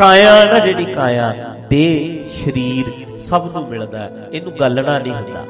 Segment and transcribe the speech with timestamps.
[0.00, 1.32] ਕਾਇਆ ਨਾ ਜਿਹੜੀ ਕਾਇਆ
[1.70, 5.44] ਦੇ ਸਰੀਰ ਸਭ ਨੂੰ ਮਿਲਦਾ ਇਹਨੂੰ ਗੱਲਣਾ ਨਹੀਂ ਹੁੰਦਾ।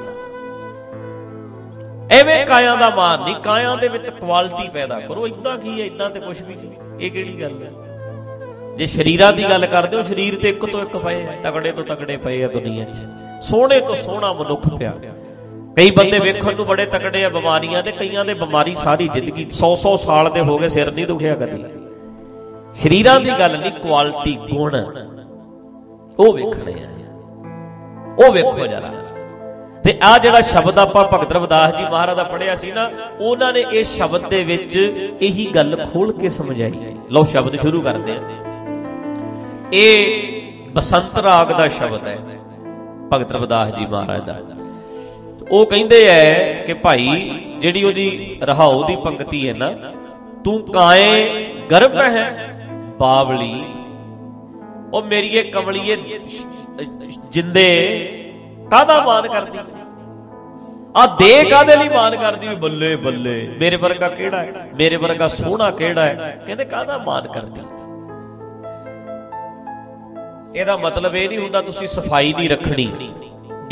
[2.10, 6.10] ਐਵੇਂ ਕਾਇਆ ਦਾ ਮਾਨ ਨਹੀਂ ਕਾਇਆ ਦੇ ਵਿੱਚ ਕੁਆਲਿਟੀ ਪੈਦਾ ਕਰੋ ਇਦਾਂ ਕੀ ਹੈ ਇਦਾਂ
[6.10, 7.70] ਤੇ ਕੁਝ ਵੀ ਨਹੀਂ ਇਹ ਕਿਹੜੀ ਗੱਲ ਹੈ?
[8.76, 12.16] ਜੇ ਸ਼ਰੀਰਾਂ ਦੀ ਗੱਲ ਕਰਦੇ ਹੋ ਸਰੀਰ ਤੇ ਇੱਕ ਤੋਂ ਇੱਕ ਪਏ ਤਗੜੇ ਤੋਂ ਤਗੜੇ
[12.16, 12.96] ਪਏ ਆ ਦੁਨੀਆ 'ਚ।
[13.42, 14.92] ਸੋਹਣੇ ਤੋਂ ਸੋਹਣਾ ਮਨੁੱਖ ਪਿਆ।
[15.76, 19.96] ਕਈ ਬੰਦੇ ਵੇਖਣ ਨੂੰ ਬੜੇ ਤਕੜੇ ਆ ਬਿਮਾਰੀਆਂ ਦੇ ਕਈਆਂ ਦੇ ਬਿਮਾਰੀ ਸਾਰੀ ਜ਼ਿੰਦਗੀ 100-100
[19.96, 21.64] ਸਾਲ ਦੇ ਹੋ ਗਏ ਸਿਰ ਨਹੀਂ ਦੁਖਿਆ ਕਦੀ।
[22.76, 24.74] ਸਰੀਰਾਂ ਦੀ ਗੱਲ ਨਹੀਂ ਕੁਆਲਿਟੀ ਗੁਣ।
[26.18, 26.88] ਉਹ ਵੇਖਣੇ ਆ।
[28.18, 28.90] ਉਹ ਵੇਖੋ ਜਰਾ।
[29.84, 33.60] ਤੇ ਆ ਜਿਹੜਾ ਸ਼ਬਦ ਆਪਾਂ ਭਗਤ ਰਵਿਦਾਸ ਜੀ ਮਹਾਰਾਜ ਦਾ ਪੜਿਆ ਸੀ ਨਾ, ਉਹਨਾਂ ਨੇ
[33.72, 34.76] ਇਹ ਸ਼ਬਦ ਦੇ ਵਿੱਚ
[35.20, 38.22] ਇਹੀ ਗੱਲ ਖੋਲ ਕੇ ਸਮਝਾਈ। ਲਓ ਸ਼ਬਦ ਸ਼ੁਰੂ ਕਰਦੇ ਆ
[39.72, 40.32] ਇਹ
[40.72, 42.18] ਬਸੰਤ ਰਾਗ ਦਾ ਸ਼ਬਦ ਹੈ,
[43.12, 44.38] ਭਗਤ ਰਵਿਦਾਸ ਜੀ ਮਹਾਰਾਜ ਦਾ।
[45.50, 49.72] ਉਹ ਕਹਿੰਦੇ ਐ ਕਿ ਭਾਈ, ਜਿਹੜੀ ਉਹਦੀ ਰਹਾਉ ਦੀ ਪੰਕਤੀ ਹੈ ਨਾ,
[50.44, 52.49] ਤੂੰ ਕਾਏ ਗਰਭ ਹੈ?
[53.00, 53.64] ਬਾਵਲੀ
[54.94, 55.96] ਉਹ ਮੇਰੀਏ ਕਮਲੀਏ
[57.30, 57.66] ਜਿੰਦੇ
[58.70, 59.58] ਕਾਦਾ ਮਾਨ ਕਰਦੀ?
[60.96, 62.48] ਆ ਦੇ ਕਾਦੇ ਲਈ ਮਾਨ ਕਰਦੀ?
[62.48, 64.70] ਵੀ ਬੱਲੇ ਬੱਲੇ। ਮੇਰੇ ਵਰਗਾ ਕਿਹੜਾ ਹੈ?
[64.74, 66.42] ਮੇਰੇ ਵਰਗਾ ਸੋਹਣਾ ਕਿਹੜਾ ਹੈ?
[66.46, 67.60] ਕਹਿੰਦੇ ਕਾਦਾ ਮਾਨ ਕਰਦੀ?
[70.60, 72.92] ਇਹਦਾ ਮਤਲਬ ਇਹ ਨਹੀਂ ਹੁੰਦਾ ਤੁਸੀਂ ਸਫ਼ਾਈ ਨਹੀਂ ਰੱਖਣੀ।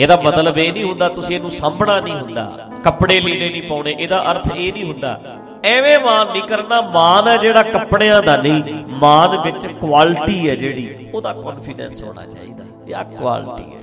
[0.00, 4.32] ਇਹਦਾ ਮਤਲਬ ਇਹ ਨਹੀਂ ਹੁੰਦਾ ਤੁਸੀਂ ਇਹਨੂੰ ਸਾਂਭਣਾ ਨਹੀਂ ਹੁੰਦਾ। ਕੱਪੜੇ ਲੀੜੇ ਨਹੀਂ ਪਾਉਣੇ। ਇਹਦਾ
[4.32, 5.20] ਅਰਥ ਇਹ ਨਹੀਂ ਹੁੰਦਾ
[5.64, 11.10] ਐਵੇਂ ਮਾਨ ਨਹੀਂ ਕਰਨਾ, ਮਾਨ ਹੈ ਜਿਹੜਾ ਕੱਪੜਿਆਂ ਦਾ ਨਹੀਂ, ਮਾਨ ਵਿੱਚ ਕੁਆਲਿਟੀ ਹੈ ਜਿਹੜੀ,
[11.14, 13.78] ਉਹਦਾ ਕੌਨਫੀਡੈਂਸ ਹੋਣਾ ਚਾਹੀਦਾ ਇਹ ਆ ਕੁਆਲਿਟੀ ਹੈ।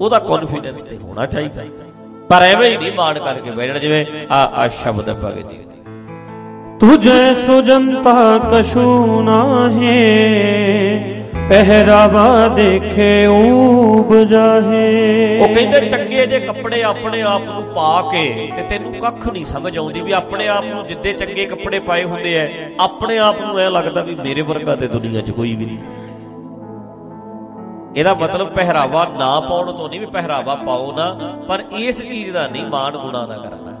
[0.00, 1.62] ਉਹਦਾ ਕੌਨਫੀਡੈਂਸ ਤੇ ਹੋਣਾ ਚਾਹੀਦਾ।
[2.28, 5.58] ਪਰ ਐਵੇਂ ਹੀ ਨਹੀਂ ਮਾਨ ਕਰਕੇ ਬੈਠਣਾ ਜਿਵੇਂ ਆ ਆ ਸ਼ਬਦ ਹੈ ਭਗਤ ਜੀ
[6.80, 11.19] ਤੁਝੇ ਸੁਜੰਤਾ ਕਛੂ ਨਾਹੇ
[11.50, 18.62] ਪਹਿਰਾਵਾ ਦੇਖੇ ਊਬ ਜਾਹੇ। ਉਹ ਕਹਿੰਦੇ ਚੰਗੇ ਜੇ ਕੱਪੜੇ ਆਪਣੇ ਆਪ ਨੂੰ ਪਾ ਕੇ ਤੇ
[18.62, 22.48] ਤੈਨੂੰ ਕੱਖ ਨਹੀਂ ਸਮਝ ਆਉਂਦੀ ਵੀ ਆਪਣੇ ਆਪ ਨੂੰ ਜਿੱਦੇ ਚੰਗੇ ਕੱਪੜੇ ਪਾਏ ਹੁੰਦੇ ਐ,
[22.80, 25.78] ਆਪਣੇ ਆਪ ਨੂੰ ਐ ਲੱਗਦਾ ਵੀ ਮੇਰੇ ਵਰਗਾ ਤੇ ਦੁਨੀਆ 'ਚ ਕੋਈ ਵੀ ਨਹੀਂ।
[27.96, 32.46] ਇਹਦਾ ਮਤਲਬ ਪਹਿਰਾਵਾ ਨਾ ਪਾਉਣ ਤੋਂ ਨਹੀਂ ਵੀ ਪਹਿਰਾਵਾ ਪਾਓ ਨਾ, ਪਰ ਇਸ ਚੀਜ਼ ਦਾ
[32.46, 33.79] ਨਹੀਂ ਮਾਣ ਗੁਣਾ ਦਾ ਕਰਨਾ।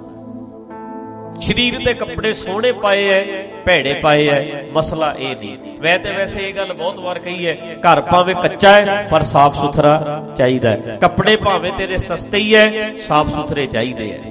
[1.38, 3.24] ਸਰੀਰ ਦੇ ਕੱਪੜੇ ਸੋਹਣੇ ਪਾਏ ਐ,
[3.64, 7.54] ਭੈੜੇ ਪਾਏ ਐ, ਮਸਲਾ ਇਹ ਨਹੀਂ। ਵੈ ਤੇ ਵੈਸੇ ਇਹ ਗੱਲ ਬਹੁਤ ਵਾਰ ਕਹੀ ਐ,
[7.54, 12.94] ਘਰ ਭਾਵੇਂ ਕੱਚਾ ਹੈ ਪਰ ਸਾਫ਼ ਸੁਥਰਾ ਚਾਹੀਦਾ ਹੈ ਕੱਪੜੇ ਭਾਵੇਂ ਤੇਰੇ ਸਸਤੇ ਹੀ ਐ,
[12.96, 14.30] ਸਾਫ਼ ਸੁਥਰੇ ਚਾਹੀਦੇ ਐ।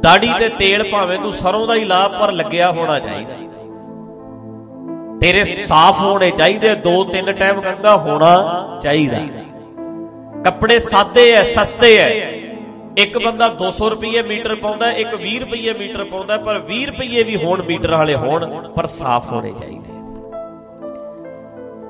[0.00, 3.34] ਦਾੜੀ ਤੇ ਤੇਲ ਭਾਵੇਂ ਤੂੰ ਸਰੋਂ ਦਾ ਹੀ ਲਾ, ਪਰ ਲੱਗਿਆ ਹੋਣਾ ਚਾਹੀਦਾ।
[5.20, 9.18] ਤੇਰੇ ਸਾਫ਼ ਹੋਣੇ ਚਾਹੀਦੇ ਦੋ ਤਿੰਨ ਟਾਈਮ ਗੰਗਾ ਹੋਣਾ ਚਾਹੀਦਾ।
[10.44, 12.10] ਕੱਪੜੇ ਸਾਦੇ ਐ, ਸਸਤੇ ਐ
[12.96, 17.36] ਇੱਕ ਬੰਦਾ 200 ਰੁਪਏ ਮੀਟਰ ਪਾਉਂਦਾ, ਇੱਕ 20 ਰੁਪਏ ਮੀਟਰ ਪਾਉਂਦਾ, ਪਰ 20 ਰੁਪਏ ਵੀ
[17.36, 19.90] ਹੋਣ ਮੀਟਰ ਵਾਲੇ ਹੋਣ, ਪਰ ਸਾਫ਼ ਹੋਣੇ ਚਾਹੀਦੇ।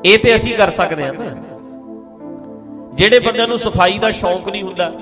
[0.05, 1.25] ਇਹ ਤੇ ਅਸੀਂ ਕਰ ਸਕਦੇ ਹਾਂ ਨਾ।
[2.95, 4.93] ਜਿਹੜੇ ਬੰਦਿਆਂ ਨੂੰ ਸਫ਼ਾਈ ਦਾ ਸ਼ੌਂਕ ਨਹੀਂ ਹੁੰਦਾ,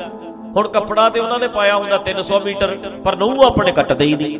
[0.56, 4.38] ਹੁਣ ਕੱਪੜਾ ਤੇ ਉਹਨਾਂ ਨੇ ਪਾਇਆ ਹੁੰਦਾ 300 ਮੀਟਰ, ਪਰ ਨਹੁੰ ਆਪਣੇ ਕੱਟਦੇ ਹੀ ਨਹੀਂ।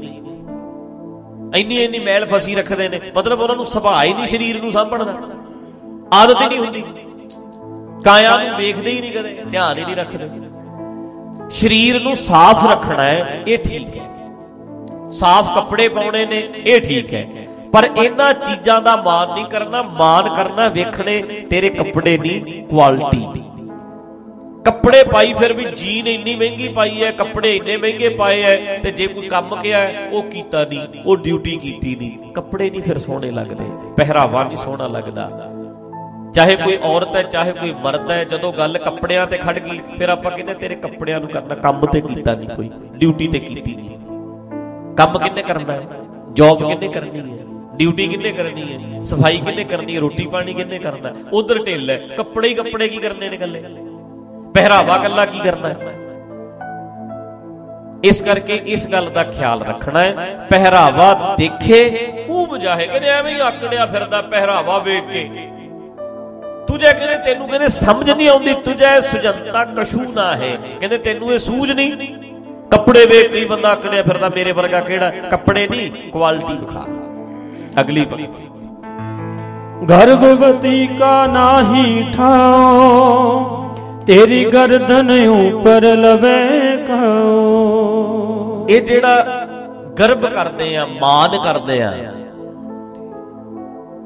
[1.57, 5.05] ਇੰਨੀ ਇੰਨੀ ਮੈਲ ਫਸੀ ਰੱਖਦੇ ਨੇ, ਮਤਲਬ ਉਹਨਾਂ ਨੂੰ ਸੁਭਾਅ ਹੀ ਨਹੀਂ ਸਰੀਰ ਨੂੰ ਸਾਂਭਣ
[5.05, 5.15] ਦਾ।
[6.13, 6.85] ਆਦਤ ਹੀ ਨਹੀਂ ਹੁੰਦੀ।
[8.05, 10.54] ਕਾਇਆ ਨੂੰ ਵੇਖਦੇ ਹੀ ਨਹੀਂ ਕਦੇ, ਧਿਆਨ ਹੀ ਨਹੀਂ ਰੱਖਦੇ।
[11.55, 14.09] ਸਰੀਰ ਨੂੰ ਸਾਫ਼ ਰੱਖਣਾ ਹੈ, ਇਹ ਠੀਕ ਹੈ।
[15.11, 17.27] ਸਾਫ਼ ਕੱਪੜੇ ਪਾਉਣੇ ਨੇ, ਇਹ ਠੀਕ ਹੈ।
[17.73, 22.39] ਪਰ ਇਹਨਾਂ ਚੀਜ਼ਾਂ ਦਾ ਮਾਨ ਨਹੀਂ ਕਰਨਾ ਮਾਨ ਕਰਨਾ ਵੇਖਣੇ, ਤੇਰੇ ਕੱਪੜੇ ਦੀ
[22.71, 23.27] ਕੁਆਲਿਟੀ
[24.65, 28.91] ਕੱਪੜੇ ਪਾਈ ਫਿਰ ਵੀ ਜੀਨ ਇੰਨੀ ਮਹਿੰਗੀ ਪਾਈ ਹੈ, ਕੱਪੜੇ ਇੰਨੇ ਮਹਿੰਗੇ ਪਾਏ ਐ ਤੇ
[28.91, 29.81] ਜੇ ਕੋਈ ਕੰਮ ਕਿਹਾ
[30.13, 33.65] ਉਹ ਕੀਤਾ ਨਹੀਂ, ਉਹ ਡਿਊਟੀ ਕੀਤੀ ਨਹੀਂ। ਕੱਪੜੇ ਨਹੀਂ ਫਿਰ ਸੋਹਣੇ ਲੱਗਦੇ,
[33.97, 35.31] ਪਹਿਰਾਵਾ ਨਹੀਂ ਸੋਹਣਾ ਲੱਗਦਾ।
[36.35, 40.09] ਚਾਹੇ ਕੋਈ ਔਰਤ ਹੈ, ਚਾਹੇ ਕੋਈ ਮਰਦ ਹੈ, ਜਦੋਂ ਗੱਲ ਕੱਪੜਿਆਂ ਤੇ ਖੜ ਗਈ, ਫਿਰ
[40.09, 43.99] ਆਪਾਂ ਕਹਿੰਦੇ ਤੇਰੇ ਕੱਪੜਿਆਂ ਨੂੰ ਕਰਨਾ ਕੰਮ ਤੇ ਕੀਤਾ ਨਹੀਂ ਕੋਈ ਡਿਊਟੀ ਤੇ ਕੀਤੀ ਨਹੀਂ।
[44.97, 45.83] ਕੰਮ ਕਿੰਨੇ ਕਰਨਾ ਹੈ?
[46.33, 47.45] ਜੌਬ ਕਿੰਨੇ ਕਰਨੀ ਹੈ?
[47.77, 49.05] ਡਿਊਟੀ ਕਿੰਨੇ ਕਰਨੀ ਹੈ?
[49.05, 50.01] ਸਫ਼ਾਈ ਕਿੰਨੇ ਕਰਨੀ ਹੈ?
[50.01, 51.15] ਰੋਟੀ ਪਾਣੀ ਕਿੰਨੇ ਕਰਨਾ ਹੈ?
[51.33, 53.63] ਉਧਰ ਢਿੱਲ ਹੈ, ਕੱਪੜੇ ਹੀ ਕੱਪੜੇ ਕੀ ਕਰਨੇ ਨੇ ਗੱਲੇ
[54.55, 55.95] ਪਹਿਰਾਵਾ ਕੱਲਾ ਕੀ ਕਰਨਾ ਹੈ?
[58.05, 61.81] ਇਸ ਕਰਕੇ ਇਸ ਗੱਲ ਦਾ ਖਿਆਲ ਰੱਖਣਾ ਹੈ, ਪਹਿਰਾਵਾ ਦੇਖੇ
[62.29, 65.29] ਉਹ ਬਜਾਹੇ ਕਹਿੰਦੇ ਐਵੇਂ ਹੀ ਆਕੜਿਆ ਫਿਰਦਾ, ਪਹਿਰਾਵਾ ਵੇਖ ਕੇ।
[66.75, 71.39] ਤੁਝੇ ਕਹਿੰਦੇ ਤੈਨੂੰ ਕਹਿੰਦੇ ਸਮਝ ਨਹੀਂ ਆਉਂਦੀ ਤੁਝੇ ਸੁਜਨਤਾ ਕਸ਼ੂ ਨਾ ਹੈ। ਕਹਿੰਦੇ ਤੈਨੂੰ ਇਹ
[71.39, 71.93] ਸੂਝ ਨਹੀਂ।
[72.71, 75.11] ਕੱਪੜੇ ਵੇਖ ਕੇ ਬੰਦਾ ਅਕੜਿਆ ਫਿਰਦਾ ਮੇਰੇ ਵਰਗਾ ਕਿਹੜਾ?
[75.11, 76.87] ਕੱਪੜੇ ਨਹੀਂ ਕੁਆਲਿਟੀ ਵਿਖਾ।
[77.81, 78.49] ਅਗਲੀ ਪੰਕਤੀ
[79.91, 83.61] ਗਰਭਵਤੀ ਕਾ ਨਾਹੀ ਠਾਓ
[84.07, 89.47] ਤੇਰੀ ਗਰਦਨ ਉਪਰ ਲਵੇ ਕਾਓ ਇਹ ਜਿਹੜਾ
[89.99, 91.93] ਗਰਭ ਕਰਦੇ ਆ ਮਾਨ ਕਰਦੇ ਆ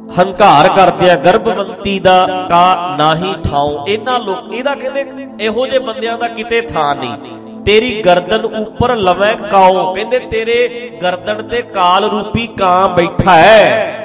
[0.09, 6.17] ਹੰਕਾਰ ਕਰਦੇ ਆ, ਗਰਭਵੰਤੀ ਦਾ ਕਾ ਨਾਹੀ ਥਾਉ ਇਹਨਾਂ ਲੋਕ, ਇਹਦਾ ਕਹਿੰਦੇ, ਇਹੋ ਜਿਹੇ ਬੰਦਿਆਂ
[6.19, 12.47] ਦਾ ਕਿਤੇ ਥਾਂ ਨਹੀਂ। ਤੇਰੀ ਗਰਦਨ ਉੱਪਰ ਲਵੇਂ ਕਾਓ ਕਹਿੰਦੇ, ਤੇਰੇ ਗਰਦਨ ਤੇ ਕਾਲ ਰੂਪੀ
[12.59, 14.05] ਕਾਂ ਬੈਠਾ ਹੈ।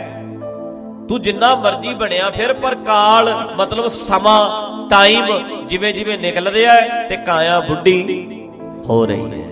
[1.10, 4.40] ਤੂੰ ਜਿੰਨਾ ਮਰਜ਼ੀ ਬਣਿਆ ਫਿਰ, ਪਰ ਕਾਲ ਮਤਲਬ ਸਮਾਂ
[4.90, 5.26] ਟਾਈਮ
[5.68, 8.00] ਜਿਵੇਂ ਜਿਵੇਂ ਨਿਕਲ ਰਿਹਾ ਹੈ ਤੇ ਕਾਇਆ ਬੁੱਢੀ
[8.90, 9.52] ਹੋ ਰਹੀ ਹੈ।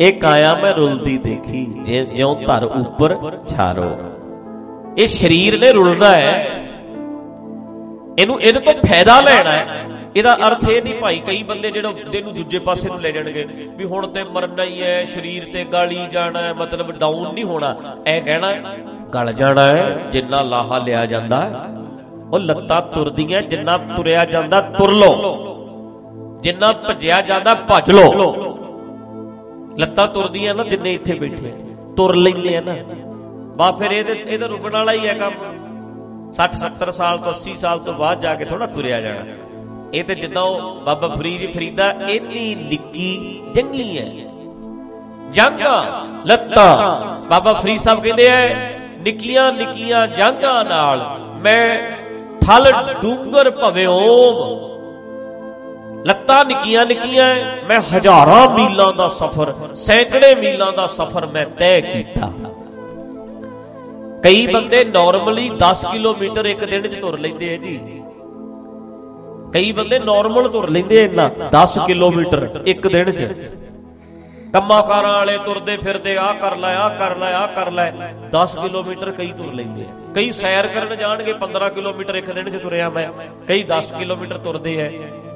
[0.00, 1.64] ਇਹ ਕਾਇਆ ਮੈਂ ਰੁਲਦੀ ਦੇਖੀ
[2.06, 3.16] ਜਿਉਂ ਧਰ ਉੱਪਰ
[3.48, 3.90] ਛਾਰੋ।
[5.00, 6.32] ਇਹ ਸਰੀਰ ਨੇ ਰੁਲਣਾ ਹੈ।
[8.18, 9.84] ਇਹਨੂੰ ਇਹਦੇ ਤੋਂ ਫਾਇਦਾ ਲੈਣਾ ਹੈ।
[10.16, 13.84] ਇਹਦਾ ਅਰਥ ਇਹ ਨਹੀਂ ਭਾਈ, ਕਈ ਬੰਦੇ ਜਿਹੜਾ ਇਹਨੂੰ ਦੂਜੇ ਪਾਸੇ ਨੂੰ ਲੈ ਜਾਣਗੇ ਵੀ
[13.84, 17.74] ਹੁਣ ਤੇ ਮਰਨਾ ਹੀ ਹੈ, ਸਰੀਰ ਤੇ ਗਾਲੀ ਜਾਣਾ ਹੈ, ਮਤਲਬ ਡਾਊਨ ਨਹੀਂ ਹੋਣਾ।
[18.06, 18.52] ਇਹ ਕਹਿਣਾ
[19.14, 21.66] ਗਲ ਜਾਣਾ ਹੈ, ਜਿੰਨਾ ਲਾਹਾ ਲਿਆ ਜਾਂਦਾ
[22.32, 25.12] ਉਹ ਲੱਤਾਂ ਤੁਰਦੀਆਂ, ਜਿੰਨਾ ਤੁਰਿਆ ਜਾਂਦਾ ਤੁਰ ਲੋ
[26.42, 28.06] ਜਿੰਨਾ ਭੱਜਿਆ ਜਾਂਦਾ ਭੱਜ ਲੋ
[29.78, 31.52] ਲੱਤਾਂ ਤੁਰਦੀਆਂ ਨਾ ਜਿੰਨੇ ਇੱਥੇ ਬੈਠੇ।
[31.96, 32.74] ਤੁਰ ਲੈਂਦੇ ਆ ਨਾ।
[33.60, 35.32] ਬਾ ਫਿਰ ਇਹਦੇ ਇਹਦਾ ਰੁਕਣ ਵਾਲਾ ਹੀ ਹੈ ਕੰਮ।
[36.32, 39.24] 60 70 ਸਾਲ ਤੋਂ 80 ਸਾਲ ਤੋਂ ਬਾਅਦ ਜਾ ਕੇ ਥੋੜਾ ਤੁਰਿਆ ਜਾਣਾ।
[39.94, 44.06] ਇਹ ਤੇ ਜਿੱਦਾਂ ਉਹ ਬਾਬਾ ਫਰੀਦ ਫਰੀਦਾ, ਇੰਨੀ ਨਿੱਕੀ ਜੰਗੀ ਹੈ।
[45.30, 46.76] ਜੰਗਾਂ, ਲੱਤਾਂ।
[47.26, 48.48] ਬਾਬਾ ਫਰੀਦ ਸਾਹਿਬ ਕਹਿੰਦੇ ਐ
[48.98, 51.90] ਨਿੱਕੀਆਂ ਨਿੱਕੀਆਂ ਜੰਗਾਂ ਨਾਲ ਮੈਂ
[52.40, 52.72] ਥਲ
[53.02, 54.70] ਡੂੰਗਰ ਭਵੇਂ ਓਮ।
[56.06, 57.34] ਲੱਤਾਂ ਨਿੱਕੀਆਂ ਨਿੱਕੀਆਂ
[57.68, 62.32] ਮੈਂ ਹਜ਼ਾਰਾਂ ਮੀਲਾਂ ਦਾ ਸਫ਼ਰ, ਸੈਂਕੜੇ ਮੀਲਾਂ ਦਾ ਸਫ਼ਰ ਮੈਂ ਤੈਅ ਕੀਤਾ।
[64.24, 67.78] ਕਈ ਬੰਦੇ ਨਾਰਮਲੀ 10 ਕਿਲੋਮੀਟਰ ਇੱਕ ਦਿਨ 'ਚ ਤੁਰ ਲੈਂਦੇ ਆ ਜੀ।
[69.54, 73.28] ਕਈ ਬੰਦੇ ਨਾਰਮਲ ਤੁਰ ਲੈਂਦੇ ਇੰਨਾ 10 ਕਿਲੋਮੀਟਰ ਇੱਕ ਦਿਨ 'ਚ।
[74.52, 77.90] ਕੰਮਾਕਾਰਾਂ ਵਾਲੇ ਤੁਰਦੇ ਫਿਰਦੇ ਆ ਕਰ ਲੈ ਆ ਕਰ ਲੈ ਆ ਕਰ ਲੈ।
[78.32, 82.62] 10 ਕਿਲੋਮੀਟਰ ਕਈ ਤੁਰ ਲੈਂਦੇ ਆ। ਕਈ ਸੈਰ ਕਰਨ ਜਾਣਗੇ 15 ਕਿਲੋਮੀਟਰ ਇੱਕ ਦਿਨ 'ਚ
[82.62, 83.08] ਤੁਰਿਆ ਮੈਂ।
[83.48, 84.90] ਕਈ 10 ਕਿਲੋਮੀਟਰ ਤੁਰਦੇ ਐ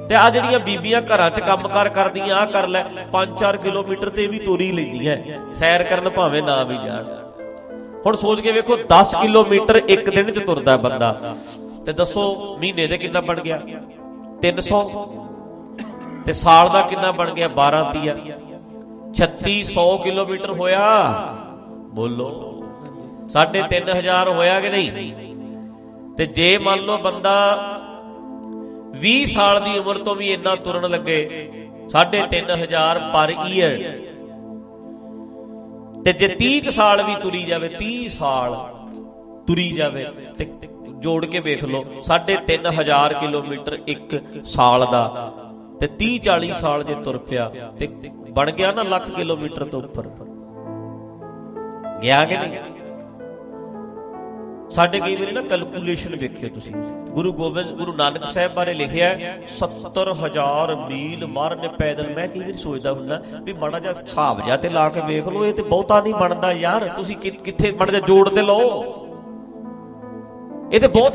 [0.09, 4.39] ਤੇ ਆ ਜਿਹੜੀਆਂ ਬੀਬੀਆਂ ਘਰਾਂ 'ਚ ਕੰਮਕਾਰ ਕਰਦੀਆਂ ਆ ਕਰ ਲੈ। 5-4 ਕਿਲੋਮੀਟਰ ਤੇ ਵੀ
[4.39, 5.17] ਤੁਰ ਹੀ ਲੈਂਦੀਆਂ।
[5.55, 7.24] ਸੈਰ ਕਰਨ ਭਾਵੇਂ ਨਾ ਵੀ ਜਾਣ।
[8.05, 11.35] ਹੁਣ ਸੋਚ ਕੇ ਵੇਖੋ 10 ਕਿਲੋਮੀਟਰ ਇੱਕ ਦਿਨ 'ਚ ਤੁਰਦਾ ਬੰਦਾ।
[11.85, 13.61] ਤੇ ਦੱਸੋ, ਮਹੀਨੇ ਦੇ ਕਿੰਨਾ ਬਣ ਗਿਆ?
[14.41, 14.81] 300
[16.25, 17.47] ਤੇ ਸਾਲ ਦਾ ਕਿੰਨਾ ਬਣ ਗਿਆ?
[17.55, 18.15] 12 ਤੀਆ
[19.13, 20.85] 3600 ਕਿਲੋਮੀਟਰ ਹੋਇਆ।
[21.93, 22.29] ਬੋਲੋ।
[23.29, 24.91] 3500 ਹੋਇਆ ਕਿ ਨਹੀਂ?
[26.17, 27.35] ਤੇ ਜੇ ਮੰਨ ਲਓ ਬੰਦਾ
[29.01, 31.19] 20 ਸਾਲ ਦੀ ਉਮਰ ਤੋਂ ਵੀ ਇੰਨਾ ਤੁਰਨ ਲੱਗੇ
[31.93, 33.71] 3500 ਪਰ ਈਅਰ।
[36.05, 38.55] ਤੇ ਜੇ 30 ਸਾਲ ਵੀ ਤੁਰੀ ਜਾਵੇ 30 ਸਾਲ
[39.47, 40.05] ਤੁਰੀ ਜਾਵੇ,
[40.37, 40.45] ਤੇ
[40.99, 44.15] ਜੋੜ ਕੇ ਵੇਖ ਲਓ 3500 ਕਿਲੋਮੀਟਰ ਇੱਕ
[44.45, 45.31] ਸਾਲ ਦਾ,
[45.79, 47.49] ਤੇ 30 40 ਸਾਲ ਜੇ ਤੁਰ ਪਿਆ,
[47.79, 47.87] ਤੇ
[48.29, 50.07] ਬਣ ਗਿਆ ਨਾ ਲੱਖ ਕਿਲੋਮੀਟਰ ਤੋਂ ਉੱਪਰ।
[52.01, 52.74] ਗਿਆ ਕਿ ਨਹੀਂ?
[54.71, 56.71] ਸਾਡੇ ਕਈ ਵਾਰੀ ਨਾ ਕੈਲਕੂਲੇਸ਼ਨ ਵੇਖਿਓ ਤੁਸੀਂ।
[57.09, 59.09] ਗੁਰੂ ਗੋਬਿੰਦ, ਗੁਰੂ ਨਾਨਕ ਸਾਹਿਬ ਬਾਰੇ ਲਿਖਿਆ
[59.49, 64.69] 70000 ਮੀਲ ਮਾਰਨੇ ਪੈਦਲ। ਮੈਂ ਕਈ ਵਾਰੀ ਸੋਚਦਾ ਹੁੰਦਾ ਵੀ ਮਾੜਾ ਜਿਹਾ ਹਿਸਾਬ ਜਿਹਾ ਤੇ
[64.69, 68.29] ਲਾ ਕੇ ਵੇਖ ਲਓ, ਇਹ ਤੇ ਬਹੁਤਾ ਨਹੀਂ ਬਣਦਾ ਯਾਰ। ਤੁਸੀਂ ਕਿੱਥੇ ਮਾੜਾ ਜਿਹਾ ਜੋੜ
[68.29, 68.61] ਤੇ ਲਓ।
[70.73, 71.13] ਇਹ ਤੇ ਬਹੁਤ,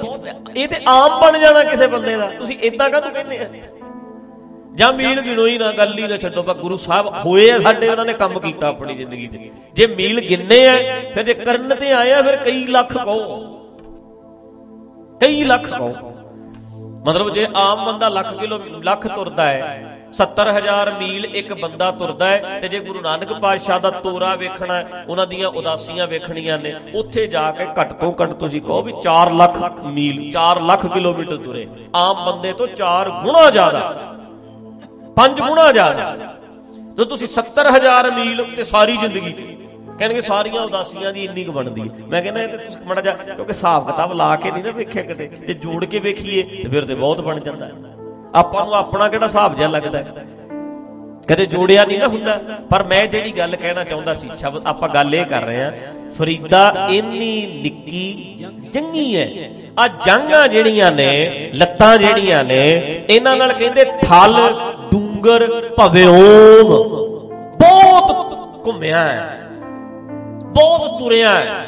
[0.56, 3.48] ਇਹ ਤੇ ਆਮ ਬਣ ਜਾਣਾ ਕਿਸੇ ਬੰਦੇ ਦਾ। ਤੁਸੀਂ ਇਦਾਂ ਕਾਹਤੋਂ ਕਹਿੰਦੇ ਆ?
[4.74, 7.88] ਜਾਂ ਮੀਲ ਗਿਣੋ ਹੀ ਨਾ, ਗੱਲ ਹੀ ਨਾ ਛੱਡੋ, ਪਰ ਗੁਰੂ ਸਾਹਿਬ ਹੋਏ ਆ ਸਾਡੇ,
[7.88, 9.38] ਉਹਨਾਂ ਨੇ ਕੰਮ ਕੀਤਾ ਆਪਣੀ ਜ਼ਿੰਦਗੀ 'ਚ।
[9.74, 10.76] ਜੇ ਮੀਲ ਗਿੰਨੇ ਆ,
[11.14, 13.38] ਫਿਰ ਜੇ ਕਰਨ ਤੇ ਆਏ ਆ, ਫਿਰ ਕਈ ਲੱਖ ਕਹੋ।
[15.20, 15.94] ਕਈ ਲੱਖ ਕਹੋ।
[17.06, 22.58] ਮਤਲਬ ਜੇ ਆਮ ਬੰਦਾ ਲੱਖ ਕਿਲੋ, ਲੱਖ ਤੁਰਦਾ ਹੈ 70000 ਮੀਲ ਇੱਕ ਬੰਦਾ ਤੁਰਦਾ ਹੈ,
[22.60, 27.50] ਤੇ ਜੇ ਗੁਰੂ ਨਾਨਕ ਪਾਤਸ਼ਾਹ ਦਾ ਤੋਰਾ ਵੇਖਣਾ ਉਹਨਾਂ ਦੀਆਂ ਉਦਾਸੀਆਂ ਵੇਖਣੀਆਂ ਨੇ, ਉੱਥੇ ਜਾ
[27.50, 32.24] ਕੇ ਘੱਟ ਤੋਂ ਘੱਟ ਤੁਸੀਂ ਕਹੋ ਵੀ 4 ਲੱਖ ਮੀਲ 4 ਲੱਖ ਕਿਲੋਮੀਟਰ ਤੁਰੇ ਆਮ
[32.26, 34.16] ਬੰਦੇ ਤੋਂ 4 ਗੁਣਾ ਜ਼ਿਆਦਾ।
[35.16, 36.14] 5 ਗੁਣਾ ਜ਼ਿਆਦਾ।
[36.96, 39.32] ਜੋ ਤੁਸੀਂ 70000 ਮੀਲ ਤੇ ਸਾਰੀ ਜ਼ਿੰਦਗੀ
[39.98, 43.12] ਕਹਿਣਗੇ ਸਾਰੀਆਂ ਉਦਾਸੀਆਂ ਦੀ ਇੰਨੀ ਕੁ ਬਣਦੀ ਹੈ। ਮੈਂ ਕਹਿੰਦਾ ਇਹ ਤੇ ਤੁਸੀਂ ਮੜਾ ਜਾ
[43.12, 46.84] ਕਿਉਂਕਿ ਹਿਸਾਬ ਕਿਤਾਬ ਲਾ ਕੇ ਨਹੀਂ ਨਾ ਵੇਖਿਆ ਕਿਤੇ ਤੇ ਜੋੜ ਕੇ ਵੇਖੀਏ ਤੇ ਫਿਰ
[46.84, 47.70] ਤੇ ਬਹੁਤ ਬਣ ਜਾਂਦਾ
[48.34, 50.02] ਆਪਾਂ ਨੂੰ ਆਪਣਾ ਕਿਹੜਾ ਹਿਸਾਬ ਜਿਹਾ ਲੱਗਦਾ
[51.30, 52.40] ਕਦੇ ਜੋੜਿਆ ਨਹੀਂ ਨਾ ਹੁੰਦਾ।
[52.70, 55.72] ਪਰ ਮੈਂ ਜਿਹੜੀ ਗੱਲ ਕਹਿਣਾ ਚਾਹੁੰਦਾ ਸੀ, ਸ਼ਬਦ ਆਪਾਂ ਗੱਲ ਇਹ ਕਰ ਰਹੇ ਆ
[56.18, 58.36] ਫਰੀਦਾ ਇੰਨੀ ਨਿੱਕੀ
[58.74, 59.28] ਜੰਗੀ ਹੈ।
[59.78, 62.70] ਆ ਜੰਗਾਂ ਜਿਹੜੀਆਂ ਨੇ, ਲੱਤਾਂ ਜਿਹੜੀਆਂ ਨੇ,
[63.08, 64.60] ਇਹਨਾਂ ਨਾਲ ਕਹਿੰਦੇ ਥਲ,
[64.90, 65.46] ਡੂੰਗਰ
[65.76, 66.68] ਭਵਿਓਮ
[67.58, 68.32] ਬਹੁਤ
[68.66, 69.40] ਘੁੰਮਿਆ ਹੈ।
[70.54, 71.66] ਬਹੁਤ ਤੁਰਿਆ ਹੈ।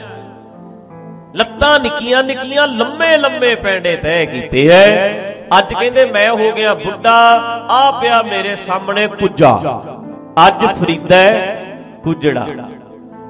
[1.37, 7.17] ਲੱਤਾਂ ਨਿੱਕੀਆਂ ਨਿੱਕੀਆਂ ਲੰਮੇ ਲੰਮੇ ਪੈਂਡੇ ਤੈਅ ਕੀਤੇ ਐ ਅੱਜ ਕਹਿੰਦੇ ਮੈਂ ਹੋ ਗਿਆ ਬੁੱਢਾ,
[7.71, 9.83] ਆ ਪਿਆ ਮੇਰੇ ਸਾਹਮਣੇ ਕੁੱਜਾ।
[10.47, 11.17] ਅੱਜ ਫਰੀਦਾ
[12.05, 12.47] ਕੁਜੜਾ।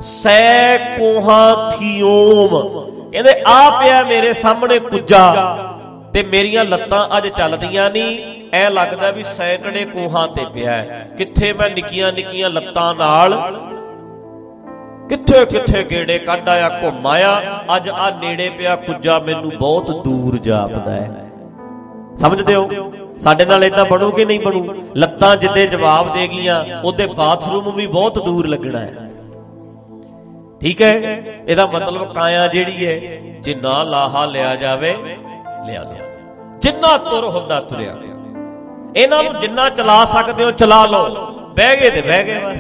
[0.00, 2.50] ਸੈ ਕੋਹਾਂ ਥੀਓਮ।
[3.11, 5.57] ਕਹਿੰਦੇ ਆ ਪਿਆ ਮੇਰੇ ਸਾਹਮਣੇ ਕੁੱਜਾ
[6.14, 8.19] ਤੇ ਮੇਰੀਆਂ ਲੱਤਾਂ ਅੱਜ ਚੱਲਦੀਆਂ ਨਹੀਂ
[8.52, 10.83] ਐ ਲੱਗਦਾ ਵੀ ਸੈਂਕੜੇ ਕੋਹਾਂ ਤੇ ਪਿਆ
[11.19, 13.52] ਕਿੱਥੇ ਮੈਂ ਨਿੱਕੀਆਂ ਨਿੱਕੀਆਂ ਲੱਤਾਂ ਨਾਲ?
[15.09, 20.38] ਕਿੱਥੇ ਕਿੱਥੇ ਗੇੜੇ ਕੱਢ ਆਇਆ, ਘੁੰਮ ਆਇਆ। ਅੱਜ ਆ ਨੇੜੇ ਪਿਆ ਕੁੱਜਾ ਮੈਨੂੰ ਬਹੁਤ ਦੂਰ
[20.38, 21.32] ਜਾਪਦਾ ਹੈ।
[22.16, 22.92] ਸਮਝਦੇ ਹੋ?
[23.21, 24.75] ਸਾਡੇ ਨਾਲ ਇਦਾਂ ਬਣੂ ਕਿ ਨਹੀਂ ਬਣੂ?
[24.97, 29.11] ਲੱਤਾਂ ਜਿੱਦੇ ਜਵਾਬ ਦੇ ਗਈਆਂ, ਉਹਦੇ ਬਾਥਰੂਮ ਵੀ ਬਹੁਤ ਦੂਰ ਲੱਗਣਾ ਹੈ।
[30.61, 30.95] ਠੀਕ ਹੈ?
[31.49, 32.95] ਇਹਦਾ ਮਤਲਬ ਕਾਇਆ ਜਿਹੜੀ ਹੈ
[33.40, 34.97] ਜਿੰਨਾ ਲਾਹਾ ਲਿਆ ਜਾਵੇ,
[35.66, 36.02] ਲਿਆ ਲਿਆ।
[36.59, 37.97] ਜਿੰਨਾ ਤੁਰ ਹੁੰਦਾ ਤੁਰਿਆ।
[38.97, 41.26] ਇਹਨਾਂ ਨੂੰ ਜਿੰਨਾ ਚਲਾ ਸਕਦੇ ਹੋ, ਚਲਾ ਲਓ।
[41.57, 42.57] ਬਹਿ ਗਏ ਤੇ ਬਹਿ ਗਏ। ਬਸ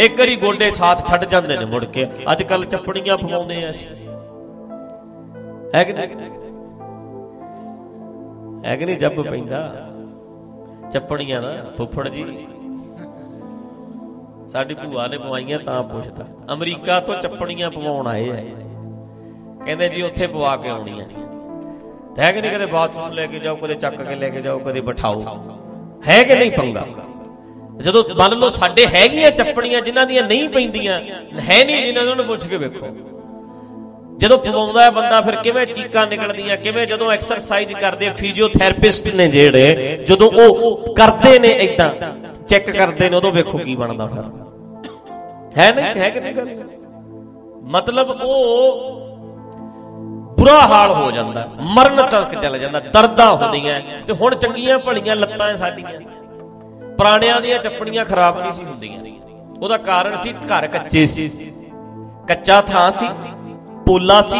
[0.00, 4.08] ਇੱਕ ਵਾਰੀ ਗੋਡੇ ਸਾਥ ਛੱਡ ਜਾਂਦੇ ਨੇ ਮੁੜ ਕੇ। ਅੱਜ ਕੱਲ ਚੱਪੜੀਆਂ ਫਮਾਉਂਦੇ ਆ ਅਸੀਂ।
[5.74, 6.37] ਹੈ ਕਿ ਨਹੀਂ?
[8.64, 9.60] ਹੈ ਕਿ ਨਹੀਂ ਜੱਬ ਪੈਂਦਾ?
[10.92, 12.24] ਚੱਪੜੀਆਂ ਨਾ ਫੁੱਫੜ ਜੀ।
[14.48, 18.36] ਸਾਡੀ ਭੂਆ ਨੇ ਪਵਾਈਆਂ ਤਾਂ ਪੁੱਛਦਾ। ਅਮਰੀਕਾ ਤੋਂ ਚੱਪੜੀਆਂ ਪਵਾਉਣ ਆਏ ਆ।
[19.64, 21.06] ਕਹਿੰਦੇ ਜੀ ਉੱਥੇ ਪਵਾ ਕੇ ਆਉਣੀ ਹੈ
[22.14, 24.58] ਤੇ ਹੈ ਕਿ ਨਹੀਂ ਕਦੇ ਬਾਥਰੂਮ ਲੈ ਕੇ ਜਾਓ, ਕਦੇ ਚੱਕ ਕੇ ਲੈ ਕੇ ਜਾਓ,
[24.58, 25.22] ਕਦੇ ਬਿਠਾਓ।
[26.08, 26.86] ਹੈ ਕਿ ਨਹੀਂ ਪੰਗਾ?
[27.80, 31.00] ਜਦੋਂ ਮੰਨ ਲਓ ਸਾਡੇ ਹੈਗੀਆਂ ਚੱਪਣੀਆਂ ਜਿਨ੍ਹਾਂ ਦੀਆਂ ਨਹੀਂ ਪੈਂਦੀਆਂ,
[31.40, 32.86] ਹੈ ਨਹੀਂ ਜਿਨ੍ਹਾਂ ਨੂੰ ਪੁੱਛ ਕੇ ਵੇਖੋ।
[34.18, 39.96] ਜਦੋਂ ਪਵਾਉਂਦਾ ਹੈ ਬੰਦਾ ਫਿਰ ਕਿਵੇਂ ਚੀਕਾਂ ਨਿਕਲਦੀਆਂ ਕਿਵੇਂ ਜਦੋਂ ਐਕਸਰਸਾਈਜ਼ ਕਰਦੇ ਫਿਜ਼ੀਓਥੈਰੇਪਿਸਟ ਨੇ ਜਿਹੜੇ
[40.06, 41.90] ਜਦੋਂ ਉਹ ਕਰਦੇ ਨੇ ਇਦਾਂ
[42.48, 44.22] ਚੈੱਕ ਕਰਦੇ ਨੇ ਉਦੋਂ ਵੇਖੋ ਕੀ ਬਣਦਾ ਫਿਰ।
[45.58, 46.02] ਹੈ ਨਹੀਂ?
[46.02, 46.48] ਹੈ ਕਿ ਨਹੀਂ ਗੱਲ?
[47.62, 48.90] ਮਤਲਬ ਉਹ
[50.38, 55.56] ਬੁਰਾ ਹਾਲ ਹੋ ਜਾਂਦਾ ਮਰਨ ਤੱਕ ਚੱਲ ਜਾਂਦਾ ਦਰਦਾਂ ਹੁੰਦੀਆਂ ਤੇ ਹੁਣ ਚੰਗੀਆਂ ਭਲੀਆਂ ਲੱਤਾਂ
[55.56, 56.00] ਸਾਡੀਆਂ।
[56.96, 58.98] ਪੁਰਾਣਿਆਂ ਦੀਆਂ ਚੱਪਣੀਆਂ ਖਰਾਬ ਨਹੀਂ ਸੀ ਹੁੰਦੀਆਂ।
[59.62, 61.52] ਉਹਦਾ ਕਾਰਨ ਸੀ ਘਰ ਕੱਚੇ ਸੀ।
[62.28, 63.06] ਕੱਚਾ ਥਾਂ ਸੀ।
[63.88, 64.38] ਪੋਲਾ ਸੀ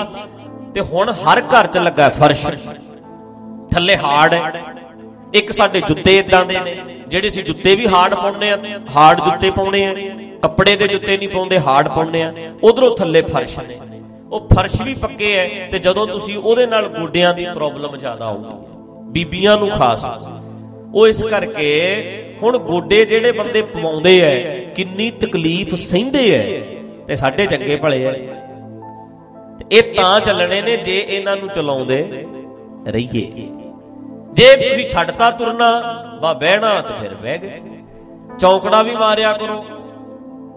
[0.75, 2.47] ਤੇ ਹੁਣ ਹਰ ਘਰ 'ਚ ਲੱਗਾ ਫਰਸ਼।
[3.73, 4.62] ਥੱਲੇ ਹਾਰਡ ਹੈ
[5.35, 6.75] ਇੱਕ ਸਾਡੇ ਜੁੱਤੇ ਇਦਾਂ ਦੇ ਨੇ,
[7.09, 8.59] ਜਿਹੜੇ ਸੀ ਜੁੱਤੇ ਵੀ ਹਾਰਡ ਪਾਉਂਦੇ ਆ
[8.97, 9.95] ਹਾਰਡ ਜੁੱਤੇ ਪਾਉਣੇ ਆ,
[10.43, 13.78] ਕੱਪੜੇ ਦੇ ਜੁੱਤੇ ਨਹੀਂ ਪਾਉਂਦੇ ਹਾਰਡ ਪਾਉਂਦੇ ਆ, ਉਧਰੋਂ ਥੱਲੇ ਫਰਸ਼ ਨੇ।
[14.33, 19.11] ਉਹ ਫਰਸ਼ ਵੀ ਪੱਕੇ ਐ ਤੇ ਜਦੋਂ ਤੁਸੀਂ ਉਹਦੇ ਨਾਲ ਗੋਡਿਆਂ ਦੀ ਪ੍ਰੋਬਲਮ ਜ਼ਿਆਦਾ ਆਉਂਦੀ
[19.12, 20.05] ਬੀਬੀਆਂ ਨੂੰ ਖਾਸ।
[20.95, 21.69] ਉਹ ਇਸ ਕਰਕੇ
[22.43, 24.35] ਹੁਣ ਗੋਡੇ ਜਿਹੜੇ ਬੰਦੇ ਪਵਾਉਂਦੇ ਐ,
[24.76, 26.43] ਕਿੰਨੀ ਤਕਲੀਫ ਸਹਿੰਦੇ ਐ
[27.07, 28.12] ਤੇ ਸਾਡੇ ਚੰਗੇ ਭਲੇ ਐ।
[29.73, 32.27] ਇਹ ਤਾਂ ਚੱਲਣੇ ਨੇ ਜੇ ਇਹਨਾਂ ਨੂੰ ਚਲਾਉਂਦੇ
[32.87, 33.49] ਰਹੀਏ।
[34.33, 35.71] ਜੇ ਤੁਸੀਂ ਛੱਡਤਾ ਤੁਰਨਾ,
[36.23, 37.61] ਬਾ ਬਹਿਣਾ ਤੇ ਫਿਰ ਬਹਿ ਗਏ।
[38.38, 39.65] ਚੌਂਕੜਾ ਵੀ ਮਾਰਿਆ ਕਰੋ।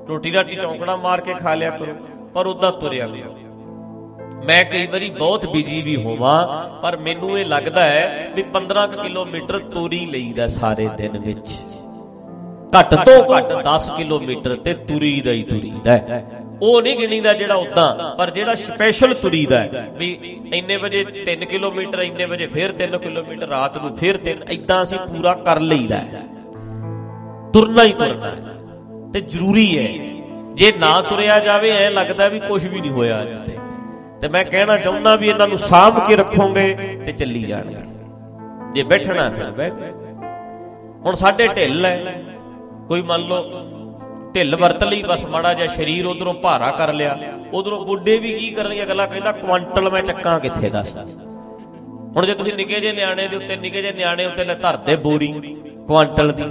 [0.10, 1.93] ਰੋਟੀ ਰਾਟੀ ਚੌਂਕੜਾ ਮਾਰ ਕੇ ਖਾ ਲਿਆ ਕਰੋ,
[2.34, 3.38] ਪਰ ਉਦਾਂ ਤੁਰਿਆ ਕਰੋ
[4.46, 6.38] ਮੈਂ ਕਈ ਵਾਰੀ ਬਹੁਤ ਬਿਜ਼ੀ ਵੀ ਹੋਵਾਂ,
[6.81, 11.55] ਪਰ ਮੈਨੂੰ ਇਹ ਲੱਗਦਾ ਹੈ ਵੀ 15 ਕਿਲੋਮੀਟਰ ਤੁਰੀ ਲਈਦਾ ਸਾਰੇ ਦਿਨ ਵਿੱਚ।
[12.80, 16.00] ਘੱਟ ਤੋਂ ਘੱਟ 10 ਕਿਲੋਮੀਟਰ ਤੇ ਤੁਰੀ ਦਾ ਹੀ ਤੁਰੀਦਾ
[16.62, 19.63] ਉਹ ਨਹੀਂ ਗਿਣੀਦਾ ਜਿਹੜਾ ਉਦਾਂ ਪਰ ਜਿਹੜਾ ਸਪੈਸ਼ਲ ਤੁਰੀਦਾ
[19.98, 20.10] ਵੀ
[20.54, 24.98] ਇੰਨੇ ਵਜੇ 3 ਕਿਲੋਮੀਟਰ ਇੰਨੇ ਵਜੇ ਫਿਰ 3 ਕਿਲੋਮੀਟਰ ਰਾਤ ਨੂੰ ਫਿਰ 3 ਇਦਾਂ ਅਸੀਂ
[24.98, 26.00] ਪੂਰਾ ਕਰ ਲਈਦਾ
[27.54, 28.36] ਤੁਰਨਾ ਹੀ ਤੁਰਨਾ
[29.13, 29.88] ਤੇ ਜ਼ਰੂਰੀ ਹੈ
[30.54, 33.58] ਜੇ ਨਾ ਤੁਰਿਆ ਜਾਵੇ ਐ ਲੱਗਦਾ ਵੀ ਕੁਝ ਵੀ ਨਹੀਂ ਹੋਇਆ ਅੱਜ ਤੇ।
[34.22, 36.74] ਤੇ ਮੈਂ ਕਹਿਣਾ ਚਾਹੁੰਦਾ ਵੀ ਇਹਨਾਂ ਨੂੰ ਸਾਂਭ ਕੇ ਰੱਖੋਗੇ
[37.06, 37.84] ਤੇ ਚੱਲੀ ਜਾਣਗੇ।
[38.74, 39.70] ਜੇ ਬੈਠਣਾ ਫਿਰ ਬਹਿ
[41.06, 42.24] ਹੁਣ ਸਾਡੇ ਢਿੱਲ ਹੈ।
[42.91, 43.60] ਕੋਈ ਮੰਨ ਲਓ
[44.33, 47.17] ਢਿੱਲ ਵਰਤ ਲਈ ਬਸ ਮਾੜਾ ਜਿਹਾ ਸਰੀਰ ਉਧਰੋਂ ਭਾਰਾ ਕਰ ਲਿਆ,
[47.53, 48.83] ਉਧਰੋਂ ਗੁੱਡੇ ਵੀ ਕੀ ਕਰਨਗੇ?
[48.83, 50.95] ਅਗਲਾ ਕਹਿੰਦਾ ਕੁਆਂਟਲ ਮੈਂ ਚੱਕਾਂ ਕਿੱਥੇ ਦੱਸ।
[52.15, 55.27] ਹੁਣ ਜੇ ਤੁਸੀਂ ਨਿੱਕੇ ਜੇ ਨਿਆਣੇ ਦੇ ਉੱਤੇ, ਨਿੱਕੇ ਜੇ ਨਿਆਣੇ ਉੱਤੇ ਲੈ ਧਰਦੇ ਬੋਰੀ,
[55.88, 56.43] ਕੁਆਂਟਲ ਦੀ,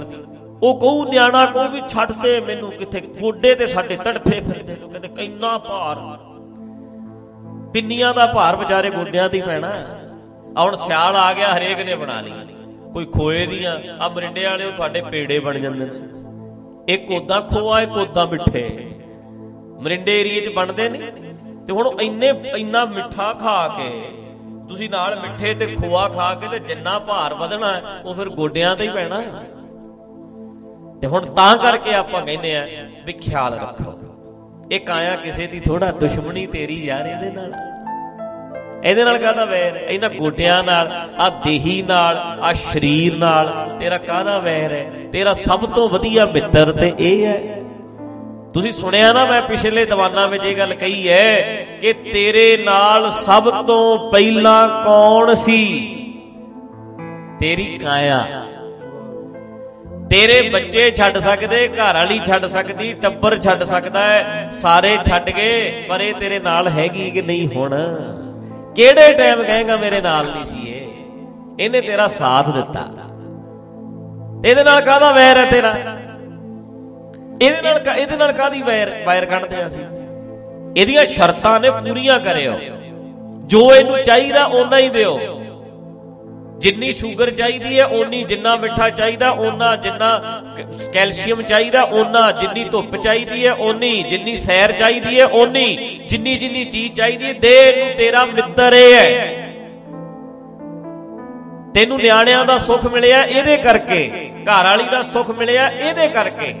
[0.63, 4.87] ਉਹ ਕਹੂ ਨਿਆਣਾ ਕੋ ਵੀ ਛੱਡ ਦੇ ਮੈਨੂੰ ਕਿੱਥੇ, ਗੋਡੇ ਤੇ ਸਾਡੇ ਤੜਫੇ ਫਿਰਦੇ ਨੇ
[4.87, 5.99] ਕਹਿੰਦੇ ਕਿੰਨਾ ਭਾਰ।
[7.73, 9.69] ਪਿੰਨੀਆਂ ਦਾ ਭਾਰ ਵਿਚਾਰੇ ਗੋਡਿਆਂ ਤੇ ਪੈਣਾ।
[10.57, 12.31] ਆ ਹੁਣ ਸਿਆਲ ਆ ਗਿਆ, ਹਰੇਕ ਨੇ ਬਣਾ ਲਈ
[12.93, 15.99] ਕੋਈ ਖੋਏ ਦੀਆਂ ਆ ਮਰਿੰਡੇ ਵਾਲੇ ਉਹ ਤੁਹਾਡੇ ਪੇੜੇ ਬਣ ਜਾਂਦੇ ਨੇ।
[16.87, 18.91] ਇੱਕ ਉਦਾਂ ਖੋਆ, ਇੱਕ ਉਦਾਂ ਮਿੱਠੇ।
[19.81, 21.11] ਮਰਿੰਡੇ ਏਰੀਏ 'ਚ ਬਣਦੇ ਨੇ।
[21.67, 23.89] ਤੇ ਹੁਣ ਇੰਨੇ, ਇੰਨਾ ਮਿੱਠਾ ਖਾ ਕੇ,
[24.69, 28.83] ਤੁਸੀਂ ਨਾਲ ਮਿੱਠੇ ਤੇ ਖੋਆ ਖਾ ਕੇ ਤੇ ਜਿੰਨਾ ਭਾਰ ਵਧਣਾ, ਉਹ ਫਿਰ ਗੋਡਿਆਂ ਤੇ
[28.83, 29.21] ਹੀ ਪੈਣਾ।
[31.01, 32.67] ਤੇ ਹੁਣ ਤਾਂ ਕਰਕੇ ਆਪਾਂ ਕਹਿੰਦੇ ਆ
[33.05, 33.93] ਵੀ ਖਿਆਲ ਰੱਖੋ।
[34.71, 37.53] ਇਹ ਕਾਇਆ ਕਿਸੇ ਦੀ ਥੋੜਾ ਦੁਸ਼ਮਣੀ ਤੇਰੀ ਯਾਰ ਇਹਦੇ ਨਾਲ।
[38.83, 39.81] ਇਹਦੇ ਨਾਲ ਕਾਹਦਾ ਵੈਰ ਹੈ?
[39.81, 44.91] ਇਹਨਾਂ ਗੋਡਿਆਂ ਨਾਲ ਆ ਦੇਹੀ ਨਾਲ ਆ ਸਰੀਰ ਨਾਲ ਤੇਰਾ ਕਾਹਦਾ ਵੈਰ ਹੈ?
[45.11, 47.61] ਤੇਰਾ ਸਭ ਤੋਂ ਵਧੀਆ ਮਿੱਤਰ ਤੇ ਇਹ ਹੈ।
[48.53, 51.41] ਤੁਸੀਂ ਸੁਣਿਆ ਨਾ ਮੈਂ ਪਿਛਲੇ ਦੀਵਾਨਾਂ ਵਿੱਚ ਇਹ ਗੱਲ ਕਹੀ ਹੈ
[51.81, 55.95] ਕਿ ਤੇਰੇ ਨਾਲ ਸਭ ਤੋਂ ਪਹਿਲਾਂ ਕੌਣ ਸੀ?
[57.39, 58.45] ਤੇਰੀ ਕਾਇਆ।
[60.09, 65.85] ਤੇਰੇ ਬੱਚੇ ਛੱਡ ਸਕਦੇ, ਘਰ ਵਾਲੀ ਛੱਡ ਸਕਦੀ, ਟੱਬਰ ਛੱਡ ਸਕਦਾ ਹੈ, ਸਾਰੇ ਛੱਡ ਗਏ,
[65.89, 67.87] ਪਰ ਇਹ ਤੇਰੇ ਨਾਲ ਹੈਗੀ ਕਿ ਨਹੀਂ ਹੁਣ?
[68.75, 70.87] ਕਿਹੜੇ ਟਾਈਮ ਕਹੇਗਾ ਮੇਰੇ ਨਾਲ ਨਹੀਂ ਸੀ ਇਹ?
[71.59, 72.87] ਇਹਨੇ ਤੇਰਾ ਸਾਥ ਦਿੱਤਾ।
[74.45, 75.77] ਇਹਦੇ ਨਾਲ ਕਾਹਦਾ ਵੈਰ ਹੈ ਤੇਰਾ?
[77.41, 79.83] ਇਹਦੇ ਨਾਲ ਇਹਦੇ ਨਾਲ ਕਾਦੀ ਵੈਰ ਵੈਰ ਕੱਢਦੇ ਅਸੀਂ?
[80.77, 82.53] ਇਹਦੀਆਂ ਸ਼ਰਤਾਂ ਨੇ ਪੂਰੀਆਂ ਕਰਿਓ।
[83.45, 85.40] ਜੋ ਇਹਨੂੰ ਚਾਹੀਦਾ, ਓਨਾ ਹੀ ਦਿਓ।
[86.61, 90.09] ਜਿੰਨੀ ਸ਼ੂਗਰ ਚਾਹੀਦੀ ਹੈ, ਓਨੀ ਜਿੰਨਾ ਮਿੱਠਾ ਚਾਹੀਦਾ, ਓਨਾ ਜਿੰਨਾ
[90.93, 96.65] ਕੈਲਸ਼ੀਅਮ ਚਾਹੀਦਾ, ਓਨਾ ਜਿੰਨੀ ਧੁੱਪ ਚਾਹੀਦੀ ਹੈ, ਓਨੀ ਜਿੰਨੀ ਸੈਰ ਚਾਹੀਦੀ ਹੈ, ਓਨੀ ਜਿੰਨੀ ਜਿੰਨੀ
[96.65, 99.37] ਚੀਜ਼ ਚਾਹੀਦੀ ਹੈ। ਦੇ ਨੂੰ ਤੇਰਾ ਮਿੱਤਰ ਇਹ ਹੈ।
[101.75, 106.53] ਤੈਨੂੰ ਨਿਆਣਿਆਂ ਦਾ ਸੁੱਖ ਮਿਲਿਆ ਇਹਦੇ ਕਰਕੇ, ਘਰ ਵਾਲੀ ਦਾ ਸੁੱਖ ਮਿਲਿਆ ਇਹਦੇ ਕਰਕੇ।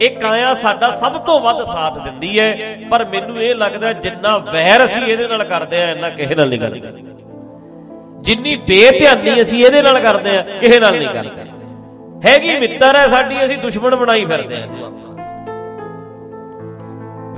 [0.00, 4.84] ਇਹ ਕਾਇਆ ਸਾਡਾ ਸਭ ਤੋਂ ਵੱਧ ਸਾਥ ਦਿੰਦੀ ਹੈ, ਪਰ ਮੈਨੂੰ ਇਹ ਲੱਗਦਾ ਜਿੰਨਾ ਵਹਿਰ
[4.84, 7.11] ਅਸੀਂ ਇਹਦੇ ਨਾਲ ਕਰਦੇ ਆ ਇੰਨਾ ਕਿਸੇ ਨਾਲ ਨਹੀਂ ਕਰਦੇ।
[8.22, 11.50] ਜਿੰਨੀ ਬੇਧਿਆਨੀ ਅਸੀਂ ਇਹਦੇ ਨਾਲ ਕਰਦੇ ਆ ਕਿਸੇ ਨਾਲ ਨਹੀਂ ਕਰਦੇ।
[12.24, 14.66] ਹੈਗੀ ਮਿੱਤਰ ਹੈ ਸਾਡੀ, ਅਸੀਂ ਦੁਸ਼ਮਣ ਬਣਾਈ ਫਿਰਦੇ ਆ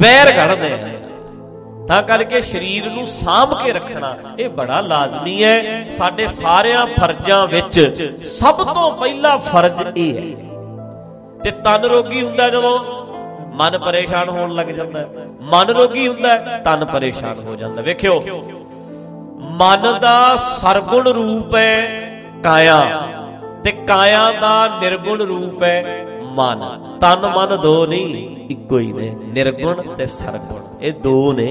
[0.01, 0.79] ਵੈਰ ਘੜਦੇ ਆ
[1.89, 7.81] ਤਾਂ ਕਰਕੇ ਸਰੀਰ ਨੂੰ ਸਾਂਭ ਕੇ ਰੱਖਣਾ, ਇਹ ਬੜਾ ਲਾਜ਼ਮੀ ਹੈ। ਸਾਡੇ ਸਾਰਿਆਂ ਫਰਜ਼ਾਂ ਵਿੱਚ
[8.29, 10.37] ਸਭ ਤੋਂ ਪਹਿਲਾ ਫਰਜ਼ ਇਹ ਹੈ।
[11.45, 12.79] ਤੇ ਤਨ ਰੋਗੀ ਹੁੰਦਾ ਜਦੋਂ
[13.55, 15.07] ਮਨ ਪਰੇਸ਼ਾਨ ਹੋਣ ਲੱਗ ਜਾਂਦਾ
[15.53, 18.19] ਮਨ ਰੋਗੀ ਹੁੰਦਾ ਤਨ ਪਰੇਸ਼ਾਨ ਹੋ ਜਾਂਦਾ ਵੇਖਿਓ
[19.45, 21.87] ਮਨ ਦਾ ਸਰਗੁਣ ਰੂਪ ਹੈ
[22.45, 23.09] ਕਾਇਆ
[23.65, 29.95] ਤੇ ਕਾਇਆ ਦਾ ਨਿਰਗੁਣ ਰੂਪ ਹੈ ਮਨ। ਤਨ ਮਨ ਦੋ ਨਹੀਂ, ਇੱਕੋ ਹੀ ਨੇ, ਨਿਰਗੁਣ
[29.95, 31.47] ਤੇ ਸਰਗੁਣ। ਇਹ ਦੋ ਨੇ।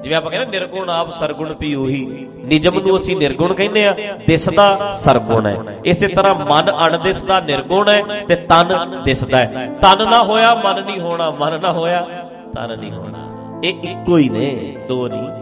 [0.00, 4.92] ਜਿਵੇਂ ਆਪਾਂ ਕਹਿੰਦੇ ਨਿਰਗੁਣ ਆਪ ਸਰਗੁਣ ਵੀ ਉਹੀ। ਨਿਜਮ ਨੂੰ ਅਸੀਂ ਨਿਰਗੁਣ ਕਹਿੰਦੇ ਆ ਦਿਸਦਾ
[4.92, 10.54] ਸਰਗੁਣ ਹੈ। ਇਸੇ ਤਰ੍ਹਾਂ ਮਨ ਅਣਦਿਸਦਾ ਨਿਰਗੁਣ ਹੈ ਤੇ ਤਨ ਦਿਸਦਾ ਹੈ। ਤਨ ਨਾ ਹੋਇਆ,
[10.54, 12.06] ਮਨ ਨਹੀਂ ਹੋਣਾ। ਮਨ ਨਾ ਹੋਇਆ,
[12.54, 13.26] ਤਨ ਨਹੀਂ ਹੋਣਾ।
[13.64, 15.39] ਇਹ ਇੱਕੋ ਹੀ ਨੇ, ਦੋ ਨਹੀਂ।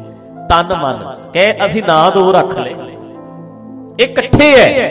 [0.50, 2.70] ਤਨ ਮਨ। ਕਹੇ ਅਸੀਂ ਨਾ ਦੋ ਰੱਖ ਲੈ
[3.98, 4.88] ਇਹ ਇਕੱਠੇ ਹੈ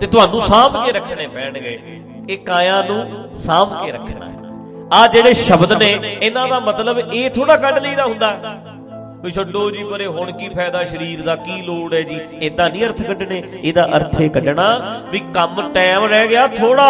[0.00, 1.78] ਤੇ ਤੁਹਾਨੂੰ ਸਾਂਭ ਕੇ ਰੱਖਣੇ ਪੈਣਗੇ।
[2.30, 3.04] ਇਹ ਕਾਇਆ ਨੂੰ
[3.36, 4.26] ਸਾਂਭ ਕੇ ਰੱਖਣਾ
[4.92, 5.90] ਆ ਜਿਹੜੇ ਸ਼ਬਦ ਨੇ,
[6.22, 8.36] ਇਹਨਾਂ ਦਾ ਮਤਲਬ ਇਹ ਥੋੜਾ ਕੱਢ ਲਈਦਾ ਹੁੰਦਾ।
[9.22, 12.18] ਵੀ ਛੱਡੋ ਜੀ ਪਰੇ, ਹੁਣ ਕੀ ਫਾਇਦਾ ਸਰੀਰ ਦਾ, ਕੀ ਲੋੜ ਹੈ ਜੀ?
[12.40, 14.68] ਇਦਾਂ ਨਹੀਂ ਅਰਥ ਕੱਢਣੇ। ਇਹਦਾ ਅਰਥ ਇਹ ਕੱਢਣਾ
[15.10, 16.88] ਵੀ ਕੰਮ ਟਾਈਮ ਰਹਿ ਗਿਆ ਥੋੜਾ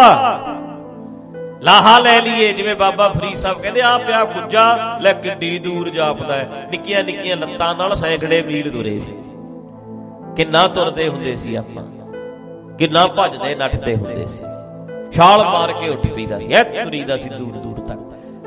[1.62, 6.34] ਲਾਹਾ ਲੈ ਲਈਏ, ਜਿਵੇਂ ਬਾਬਾ ਫਰੀਦ ਸਾਹਿਬ ਕਹਿੰਦੇ ਆ ਪਿਆ ਗੁੱਜਾ, ਲੈ ਕਿੱਡੀ ਦੂਰ ਜਾਪਦਾ
[6.34, 9.12] ਹੈ। ਨਿੱਕੀਆਂ ਨਿੱਕੀਆਂ ਲੱਤਾਂ ਨਾਲ ਸੈਂਕੜੇ ਮੀਲ ਤੁਰੇ ਸੀ।
[10.36, 11.84] ਕਿੰਨਾ ਤੁਰਦੇ ਹੁੰਦੇ ਸੀ ਆਪਾਂ।
[12.76, 14.44] ਕਿੰਨਾ ਭੱਜਦੇ, ਨੱਠਦੇ ਹੁੰਦੇ ਸੀ।
[15.12, 17.98] ਛਾਲ ਮਾਰ ਕੇ ਉੱਠ ਪਈਦਾ ਸੀ। ਐ ਤੁਰੀਦਾ ਸੀ ਦੂਰ ਦੂਰ ਤੱਕ।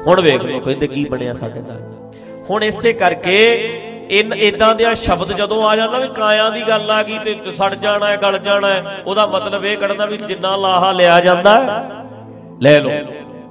[0.07, 2.11] ਹੁਣ ਵੇਖ ਲਓ ਕਹਿੰਦੇ ਕੀ ਬਣਿਆ ਸਾਡੇ ਨਾਲ।
[2.49, 3.53] ਹੁਣ ਇਸੇ ਕਰਕੇ
[4.11, 7.75] ਇਨ ਇਦਾਂ ਦੇ ਸ਼ਬਦ ਜਦੋਂ ਆ ਜਾਂਦਾ ਵੀ ਕਾਇਆ ਦੀ ਗੱਲ ਆ ਗਈ ਤੇ ਸੜ
[7.75, 11.83] ਜਾਣਾ ਹੈ, ਗਲ ਜਾਣਾ ਹੈ, ਉਹਦਾ ਮਤਲਬ ਇਹ ਕੱਢਣਾ ਵੀ ਜਿੰਨਾ ਲਾਹਾ ਲਿਆ ਜਾਂਦਾ
[12.61, 12.91] ਲੈ ਲਓ।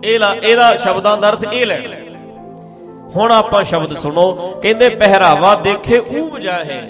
[0.04, 1.96] ਇਹ ਲਾ ਇਹਦਾ ਸ਼ਬਦਾਂ ਦਾ ਅਰਥ ਇਹ ਲੈਣਾ।
[3.16, 6.82] ਹੁਣ ਆਪਾਂ ਸ਼ਬਦ ਸੁਣੋ। ਕਹਿੰਦੇ, ਪਹਿਰਾਵਾ ਦੇਖੇ ਊਬ ਜਾਹੇ।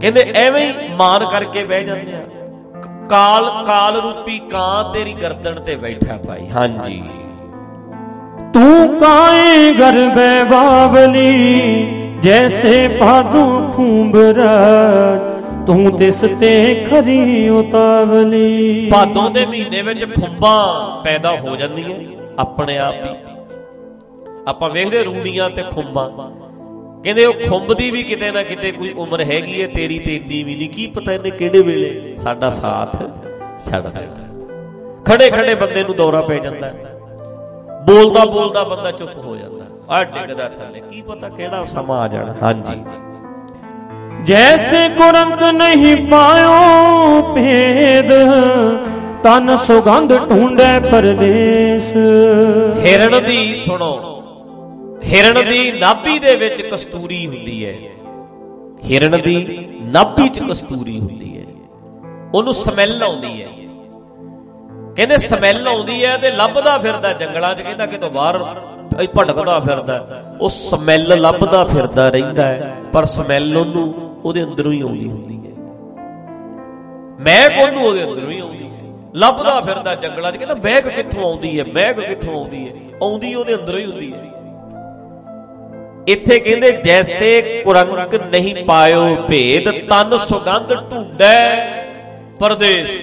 [0.00, 2.22] ਕਹਿੰਦੇ, ਐਵੇਂ ਹੀ ਮਾਨ ਕਰਕੇ ਬਹਿ ਜਾਂਦੇ ਆ।
[3.10, 7.02] ਕਾਲ ਕਾਲ ਰੂਪੀ ਕਾਂ ਤੇਰੀ ਗਰਦਨ ਤੇ ਬੈਠਾ ਭਾਈ। ਹਾਂਜੀ।
[8.54, 11.50] ਤੂੰ ਕਾਏ ਗਰਬੇ ਬਾਵਲੀ?
[12.22, 14.50] ਜੈਸੇ ਭਾਦੂ ਖੂੰਬਰਾ
[15.70, 21.98] ਤੂੰ ਤਿਸ ਤੇ ਖਰੀ ਉਤਾਵਲੀ। ਭਾਦੋਂ ਦੇ ਮਹੀਨੇ ਵਿੱਚ ਖੁੰਬਾਂ ਪੈਦਾ ਹੋ ਜਾਂਦੀਆਂ,
[22.38, 23.10] ਆਪਣੇ ਆਪ ਹੀ।
[24.48, 26.08] ਆਪਾਂ ਵੇਖਦੇ ਰੂੜੀਆਂ ਤੇ ਖੁੰਬਾਂ।
[27.02, 30.42] ਕਹਿੰਦੇ ਉਹ ਖੁੰਬ ਦੀ ਵੀ ਕਿਤੇ ਨਾ ਕਿਤੇ ਕੋਈ ਉਮਰ ਹੈਗੀ ਹੈ, ਤੇਰੀ ਤੇ ਇੰਨੀ
[30.44, 32.96] ਵੀ ਨਹੀਂ। ਕੀ ਪਤਾ ਇਹਨੇ ਕਿਹੜੇ ਵੇਲੇ ਸਾਡਾ ਸਾਥ
[33.68, 36.72] ਛੱਡ ਦੇਣਾ ਖੜੇ ਖੜੇ ਬੰਦੇ ਨੂੰ ਦੌਰਾ ਪੈ ਜਾਂਦਾ
[37.86, 42.34] ਬੋਲਦਾ ਬੋਲਦਾ ਬੰਦਾ ਚੁੱਪ ਹੋ ਜਾਂਦਾ ਆ ਡਿੱਗਦਾ ਥੱਲੇ। ਕੀ ਪਤਾ ਕਿਹੜਾ ਸਮਾਂ ਆ ਜਾਣਾ।
[42.42, 42.80] ਹਾਂਜੀ।
[44.26, 48.10] ਜੈਸੇ ਕੁਰੰਕ ਨਹੀਂ ਪਾਇਓ ਭੇਦ
[49.24, 51.92] ਤਨ ਸੁਗੰਧ ਢੂੰਡੇ ਪਰਦੇਸ
[52.84, 53.92] ਹਿਰਣ ਦੀ ਸੁਣੋ
[55.04, 57.72] ਹਿਰਣ ਦੀ ਨਾਭੀ ਦੇ ਵਿੱਚ ਕਸਤੂਰੀ ਹੁੰਦੀ ਹੈ
[58.84, 59.36] ਹਿਰਣ ਦੀ
[59.92, 61.46] ਨਾਭੀ 'ਚ ਕਸਤੂਰੀ ਹੁੰਦੀ ਹੈ
[62.34, 63.48] ਉਹਨੂੰ ਸਮੈਲ ਆਉਂਦੀ ਹੈ
[64.96, 68.38] ਕਹਿੰਦੇ ਸਮੈਲ ਆਉਂਦੀ ਹੈ ਤੇ ਲੱਭਦਾ ਫਿਰਦਾ ਜੰਗਲਾਂ 'ਚ ਕਹਿੰਦਾ ਕਿਤੋਂ ਬਾਹਰ
[69.06, 75.08] ਭਟਕਦਾ ਫਿਰਦਾ ਉਹ ਸਮੈਲ ਲੱਭਦਾ ਫਿਰਦਾ ਰਹਿੰਦਾ ਹੈ ਪਰ ਸਮੈਲ ਉਹਨੂੰ ਉਹਦੇ ਅੰਦਰੋਂ ਹੀ ਆਉਂਦੀ
[75.08, 75.50] ਹੁੰਦੀ ਹੈ।
[77.20, 78.70] ਮਹਿਕ ਉਹਨੂੰ ਉਹਦੇ ਅੰਦਰੋਂ ਹੀ ਆਉਂਦੀ ਹੈ।
[79.14, 82.72] ਲੱਭਦਾ ਫਿਰਦਾ ਜੰਗਲਾਂ 'ਚ, ਕਹਿੰਦਾ ਮਹਿਕ ਕਿੱਥੋਂ ਆਉਂਦੀ ਹੈ, ਮਹਿਕ ਕਿੱਥੋਂ ਆਉਂਦੀ ਹੈ?
[83.02, 84.32] ਆਉਂਦੀ ਉਹਦੇ ਅੰਦਰੋਂ ਹੀ ਹੁੰਦੀ ਹੈ।
[86.08, 91.56] ਇੱਥੇ ਕਹਿੰਦੇ, ਜੈਸੇ ਕੁਰੰਕ ਨਹੀਂ ਪਾਇਓ ਭੇਦ, ਤਨ ਸੁਗੰਧ ਢੂੰਡੈ
[92.38, 93.02] ਪਰਦੇਸ਼।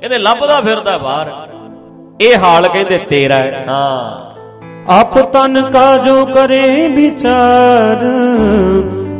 [0.00, 1.48] ਕਹਿੰਦੇ, ਲੱਭਦਾ ਫਿਰਦਾ ਬਾਹਰ।
[2.20, 4.26] ਇਹ ਹਾਲ ਕਹਿੰਦੇ, ਤੇਰਾ ਹੈ। ਹਾਂ।
[4.88, 8.04] ਆਪ ਤਨ ਕਾ ਜੋ ਕਰੇ ਵਿਚਾਰ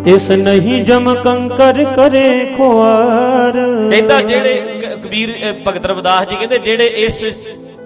[0.07, 3.53] ਤਿਸ ਨਹੀਂ ਜਮ ਕੰਕਰ ਕਰੇ ਖੁਆਰ।
[3.91, 5.33] ਕਹਿੰਦਾ ਜਿਹੜੇ ਕਬੀਰ
[5.67, 7.23] ਭਗਤ ਰਵਿਦਾਸ ਜੀ ਕਹਿੰਦੇ, ਜਿਹੜੇ ਇਸ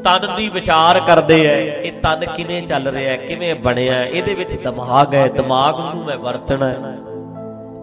[0.04, 5.14] ਤਨ ਦੀ ਵਿਚਾਰ ਕਰਦੇ ਐ, ਇਹ ਤਨ ਕਿਵੇਂ ਚੱਲ ਰਿਹਾ, ਕਿਵੇਂ ਬਣਿਆ, ਇਹਦੇ ਵਿੱਚ ਦਿਮਾਗ
[5.14, 6.70] ਹੈ ਦਿਮਾਗ ਨੂੰ ਮੈਂ ਵਰਤਣਾ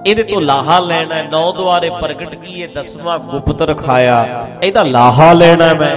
[0.06, 5.96] ਇਹਦੇ ਤੋਂ ਲਾਹਾ ਲੈਣਾ ਨੌ ਦੁਆਰੇ ਪ੍ਰਗਟ ਕੀਏ, ਦਸਵਾਂ ਗੁਪਤ ਰਖਾਇਆ, ਇਹਦਾ ਲਾਹਾ ਲੈਣਾ ਮੈਂ।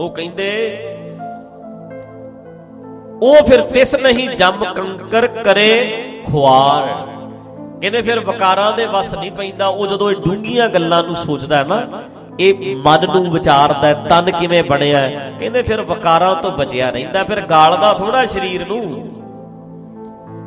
[0.00, 0.48] ਉਹ ਕਹਿੰਦੇ
[3.22, 5.70] ਉਹ ਫਿਰ ਤਿਸ ਨਹੀਂ ਜੰਮ ਕੰਕਰ ਕਰੇ
[6.26, 6.86] ਖੁਆਰ।
[7.80, 11.64] ਕਹਿੰਦੇ ਫਿਰ ਵਕਾਰਾਂ ਦੇ ਵਸ ਨਹੀਂ ਪੈਂਦਾ, ਉਹ ਜਦੋਂ ਇਹ ਡੂੰਗੀਆਂ ਗੱਲਾਂ ਨੂੰ ਸੋਚਦਾ ਹੈ
[11.64, 12.02] ਨਾ,
[12.40, 15.00] ਇਹ ਮਨ ਨੂੰ ਵਿਚਾਰਦਾ ਤਨ ਕਿਵੇਂ ਬਣਿਆ
[15.38, 18.82] ਕਹਿੰਦੇ ਫਿਰ ਵਕਾਰਾਂ ਤੋਂ ਬਚਿਆ ਰਹਿੰਦਾ, ਫਿਰ ਗਾਲਦਾ ਥੋੜਾ ਸਰੀਰ ਨੂੰ।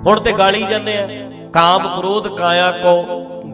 [0.07, 1.07] ਹੁਣ ਤੇ ਗਾਲੀ ਜਾਂਦੇ ਆ,
[1.53, 3.03] ਕਾਮ ਕ੍ਰੋਧ ਕਾਇਆ ਕੋ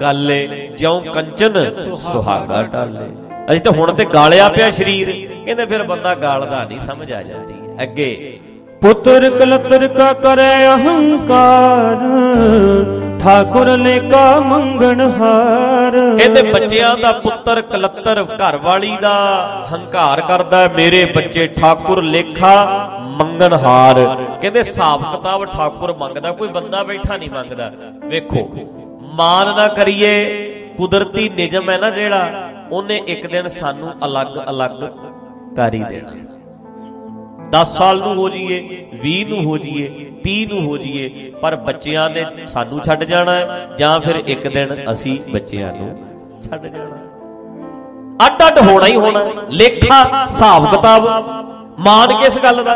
[0.01, 1.53] ਗਾਲੇ, ਜਿਉ ਕੰਚਨ
[1.95, 3.09] ਸੁਹਾਗਾ ਟਾਲੇ।
[3.51, 5.11] ਅਜੇ ਤਾਂ ਹੁਣ ਤੇ ਗਾਲਿਆ ਪਿਆ ਸਰੀਰ।
[5.45, 7.53] ਕਹਿੰਦੇ ਫਿਰ ਬੰਦਾ ਗਾਲਦਾ ਨਹੀਂ, ਸਮਝ ਆ ਜਾਂਦੀ
[7.83, 8.39] ਅੱਗੇ
[8.81, 11.97] ਪੁੱਤਰ ਕਲਤਰ ਕਾ ਕਰੇ ਅਹੰਕਾਰ,
[13.19, 19.13] ਠਾਕੁਰ ਨੇ ਕਾ ਮੰਗਣ ਹਾਰ। ਕਹਿੰਦੇ ਬੱਚਿਆਂ ਦਾ ਪੁੱਤਰ ਕਲਤਰ ਘਰ ਵਾਲੀ ਦਾ
[19.73, 22.55] ਹੰਕਾਰ ਕਰਦਾ ਮੇਰੇ ਬੱਚੇ ਠਾਕੁਰ ਲੇਖਾ
[23.19, 23.99] ਮੰਗਣ ਹਾਰ।
[24.41, 27.71] ਕਹਿੰਦੇ ਹਿਸਾਬ ਕਿਤਾਬ ਠਾਕੁਰ ਮੰਗਦਾ, ਕੋਈ ਬੰਦਾ ਬੈਠਾ ਨਹੀਂ ਮੰਗਦਾ।
[28.05, 28.47] ਵੇਖੋ,
[29.13, 30.13] ਮਾਨ ਨਾ ਕਰੀਏ,
[30.77, 34.83] ਕੁਦਰਤੀ ਨਿਜਮ ਹੈ ਨਾ ਜਿਹੜਾ, ਉਹਨੇ ਇੱਕ ਦਿਨ ਸਾਨੂੰ ਅਲੱਗ-ਅਲੱਗ
[35.55, 36.30] ਕਰ ਹੀ ਦੇਣਾ।
[37.51, 42.09] 10 ਸਾਲ ਨੂੰ ਹੋ ਜਾਈਏ 20 ਨੂੰ ਹੋ ਜਾਈਏ 30 ਨੂੰ ਹੋ ਜਾਈਏ, ਪਰ ਬੱਚਿਆਂ
[42.09, 45.95] ਨੇ ਸਾਨੂੰ ਛੱਡ ਜਾਣਾ ਹੈ, ਜਾਂ ਫਿਰ ਇੱਕ ਦਿਨ ਅਸੀਂ ਬੱਚਿਆਂ ਨੂੰ
[46.43, 46.97] ਛੱਡ ਜਾਣਾ
[48.25, 51.07] ਅੱਡ ਅੱਡ ਹੋਣਾ ਹੀ ਹੋਣਾ ਲੇਖਾ, ਹਿਸਾਬ ਕਿਤਾਬ
[51.79, 52.75] ਮਾਨ ਕਿਸ ਗੱਲ ਦਾ?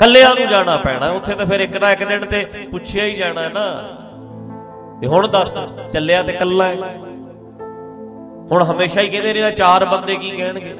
[0.00, 3.48] ਕੱਲਿਆਂ ਨੂੰ ਜਾਣਾ ਪੈਣਾ, ਉੱਥੇ ਤਾਂ ਫਿਰ ਇੱਕ ਨਾ ਇੱਕ ਦਿਨ ਤੇ ਪੁੱਛਿਆ ਹੀ ਜਾਣਾ
[3.48, 3.84] ਨਾ।
[5.00, 5.58] ਤੇ ਹੁਣ ਦੱਸ,
[5.92, 6.74] ਚੱਲਿਆ ਤੇ ਕੱਲਾ ਹੈ।
[8.52, 10.74] ਹੁਣ ਹਮੇਸ਼ਾ ਹੀ ਕਹਿੰਦੇ ਨੇ, ਚਾਰ ਬੰਦੇ ਕੀ ਕਹਿਣਗੇ?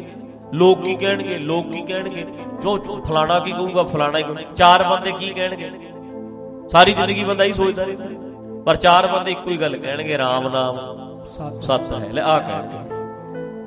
[0.55, 1.39] ਲੋਕ ਕੀ ਕਹਿਣਗੇ?
[1.39, 2.27] ਲੋਕ ਕੀ ਕਹਿਣਗੇ?
[2.63, 2.77] ਜੋ
[3.09, 4.25] ਫਲਾਣਾ ਕੀ ਕਹੂਗਾ, ਫਲਾਣਾ ਹੀ
[4.57, 5.71] ਚਾਰ ਬੰਦੇ ਕੀ ਕਹਿਣਗੇ?
[6.73, 10.77] ਸਾਰੀ ਜ਼ਿੰਦਗੀ ਬੰਦਾ ਹੀ ਸੋਚਦਾ ਰਹਿੰਦਾ ਪਰ ਚਾਰ ਬੰਦੇ ਇੱਕੋ ਹੀ ਗੱਲ ਕਹਿਣਗੇ, ਰਾਮ ਨਾਮ।
[11.61, 12.85] ਸਤ ਹੈ। ਲੈ ਆ ਕਹਿ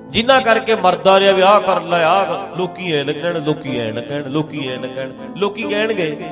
[0.09, 4.29] ਜਿੰਨਾ ਕਰਕੇ ਮਰਦਾ ਰਿਹਾ ਵਿਆਹ ਕਰ ਲੈ ਆ ਲੋਕੀ ਐ ਲੱਗਣ ਲੋਕੀ ਐ ਨਾ ਕਹਿਣ,
[4.29, 6.23] ਲੋਕੀ ਐ ਨਾ ਕਹਿਣ। ਲੋਕੀ ਕਹਿਣਗੇ।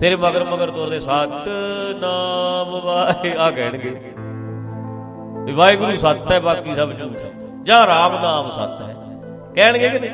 [0.00, 1.48] ਤੇਰੇ ਮਗਰ ਮਗਰ ਤੁਰਦੇ ਸਤ
[2.00, 4.12] ਨਾਮ ਵਾਹਿ ਆ ਕਹਿਣਗੇ।
[5.44, 7.30] ਵੀ ਵਾਹਿਗੁਰੂ ਸੱਤ ਹੈ, ਬਾਕੀ ਸਭ ਝੂਠ ਹੈ।
[7.62, 8.95] ਜਾਂ ਰਾਮ ਨਾਮ ਸੱਤ ਹੈ।
[9.56, 10.10] ਕਹਿਣਗੇ ਕਿ ਨਹੀਂ?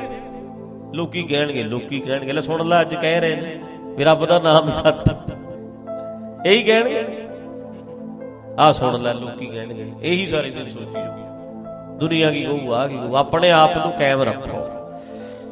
[0.95, 3.59] ਲੋਕੀ ਕਹਿਣਗੇ ਲੋਕੀ ਕਹਿਣਗੇ। ਲੈ ਸੁਣ ਲੈ, ਅੱਜ ਕਹਿ ਰਹੇ ਨੇ
[3.97, 5.37] ਵੀ ਰੱਬ ਦਾ ਨਾਮ ਹੀ ਸੱਤ ਹੈ
[6.45, 7.03] ਇਹੀ ਕਹਿਣਗੇ?
[8.59, 12.95] ਆ ਸੁਣ ਲੈ, ਲੋਕੀ ਕਹਿਣਗੇ। ਇਹੀ ਸਾਰੇ ਦਿਨ ਸੋਚੀ ਜੋ ਦੁਨੀਆ ਕੀ ਕਹੂ ਆ ਕੀ
[12.95, 14.67] ਕਹੂ ਆਪਣੇ ਆਪ ਨੂੰ ਕਾਇਮ ਰੱਖੋ।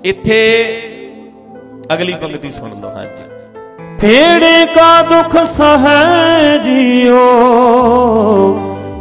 [0.04, 0.40] ਇੱਥੇ
[1.94, 3.24] ਅਗਲੀ ਪੰਕਤੀ ਸੁਣ ਲਓ ਹਾਂਜੀ
[4.00, 7.20] ਫੇੜੇ ਕਾ ਦੁਖ ਸਹੈ ਜੀਓ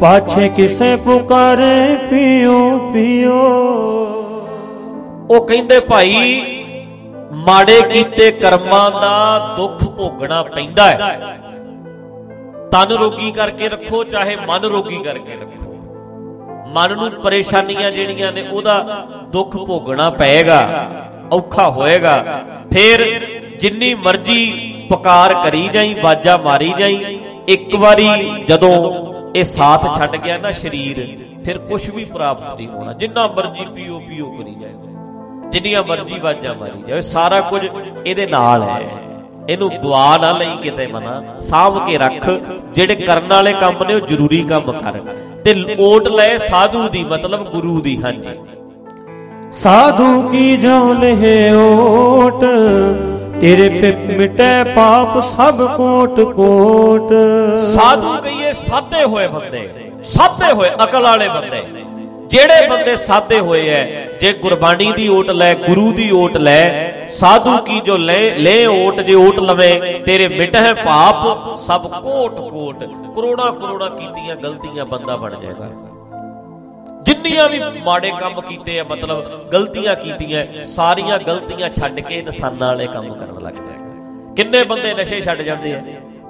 [0.00, 3.38] ਪਾਛੇ ਕਿਸੇ ਪੁਕਾਰੇ ਪਿਓ ਪਿਓ
[5.30, 6.40] ਉਹ ਕਹਿੰਦੇ ਭਾਈ
[7.46, 11.18] ਮਾੜੇ ਕੀਤੇ ਕਰਮਾਂ ਦਾ ਦੁੱਖ ਭੋਗਣਾ ਪੈਂਦਾ ਹੈ।
[12.72, 15.68] ਤਨ ਰੋਗੀ ਕਰਕੇ ਰੱਖੋ ਚਾਹੇ ਮਨ ਰੋਗੀ ਕਰਕੇ ਰੱਖੋ।
[16.74, 20.60] ਮਨ ਨੂੰ ਪਰੇਸ਼ਾਨੀਆਂ ਜਿਹੜੀਆਂ ਨੇ ਉਹਦਾ ਦੁੱਖ ਭੋਗਣਾ ਪਏਗਾ
[21.32, 22.14] ਔਖਾ ਹੋਏਗਾ।
[22.72, 23.04] ਫਿਰ
[23.60, 24.42] ਜਿੰਨੀ ਮਰਜ਼ੀ
[24.88, 28.08] ਪੁਕਾਰ ਕਰੀ ਜਾਈ ਬਾਜਾ ਮਾਰੀ ਜਾਈ ਇੱਕ ਵਾਰੀ
[28.44, 28.74] ਜਦੋਂ
[29.36, 31.06] ਇਹ ਸਾਥ ਛੱਡ ਗਿਆ ਨਾ ਸਰੀਰ
[31.44, 34.72] ਫਿਰ ਕੁਝ ਵੀ ਪ੍ਰਾਪਤ ਨਹੀਂ ਹੋਣਾ। ਜਿੰਨਾ ਮਰਜ਼ੀ ਪੀਓ ਪੀਓ ਕਰੀ ਜਾਏ
[35.50, 37.62] ਜਿੰਨੀਆਂ ਮਰਜ਼ੀ ਬਾਜਾਂ ਮਾਰੀ ਜਾਏ ਸਾਰਾ ਕੁਝ
[38.06, 38.80] ਇਹਦੇ ਨਾਲ ਹੈ।
[39.48, 42.28] ਇਹਨੂੰ ਦੁਆ ਨਾ ਲਈ ਕਿਤੇ ਮਨਾ ਸਾਂਭ ਕੇ ਰੱਖ
[42.74, 45.00] ਜਿਹੜੇ ਕਰਨ ਵਾਲੇ ਕੰਮ ਨੇ ਉਹ ਜ਼ਰੂਰੀ ਕੰਮ ਕਰ।
[45.44, 48.34] ਤੇ ਓਟ ਲੈ ਸਾਧੂ ਦੀ ਮਤਲਬ ਗੁਰੂ ਦੀ ਹਾਂਜੀ।
[49.52, 52.44] ਸਾਧੂ ਕੀ ਜੋ ਲਹਿ ਓਟ?
[53.40, 57.12] ਤੇਰੇ ਪੇ ਮਿਟੇ ਪਾਪ ਸਭ ਕੋਟ ਕੋਟ।
[57.74, 59.68] ਸਾਧੂ ਕਹੀਏ ਸਾਦੇ ਹੋਏ ਬੰਦੇ
[60.04, 61.62] ਸਾਦੇ ਹੋਏ ਅਕਲ ਵਾਲੇ ਬੰਦੇ।
[62.30, 63.84] ਜਿਹੜੇ ਬੰਦੇ ਸਾਦੇ ਹੋਏ ਐ,
[64.20, 69.00] ਜੇ ਗੁਰਬਾਣੀ ਦੀ ਓਟ ਲੈ, ਗੁਰੂ ਦੀ ਓਟ ਲੈ, ਸਾਧੂ ਕੀ ਜੋ ਲੈ ਲੈ ਓਟ
[69.00, 69.70] ਜੇ ਓਟ ਲਵੇ,
[70.06, 72.84] ਤੇਰੇ ਮਿਟਹਿ ਪਾਪ, ਸਭ ਕੋਟ ਕੋਟ,
[73.16, 75.70] ਕਰੋੜਾ ਕਰੋੜਾ ਕੀਤੀਆਂ ਗਲਤੀਆਂ ਬੰਦਾ ਬਣ ਜਾਏਗਾ।
[77.02, 82.86] ਜਿੰਨੀਆਂ ਵੀ ਮਾੜੇ ਕੰਮ ਕੀਤੇ ਆ, ਮਤਲਬ ਗਲਤੀਆਂ ਕੀਤੀਆਂ, ਸਾਰੀਆਂ ਗਲਤੀਆਂ ਛੱਡ ਕੇ ਇਨਸਾਨਾਂ ਵਾਲੇ
[82.86, 85.82] ਕੰਮ ਕਰਨ ਲੱਗ ਜਾਏਗਾ। ਕਿੰਨੇ ਬੰਦੇ ਨਸ਼ੇ ਛੱਡ ਜਾਂਦੇ ਆ,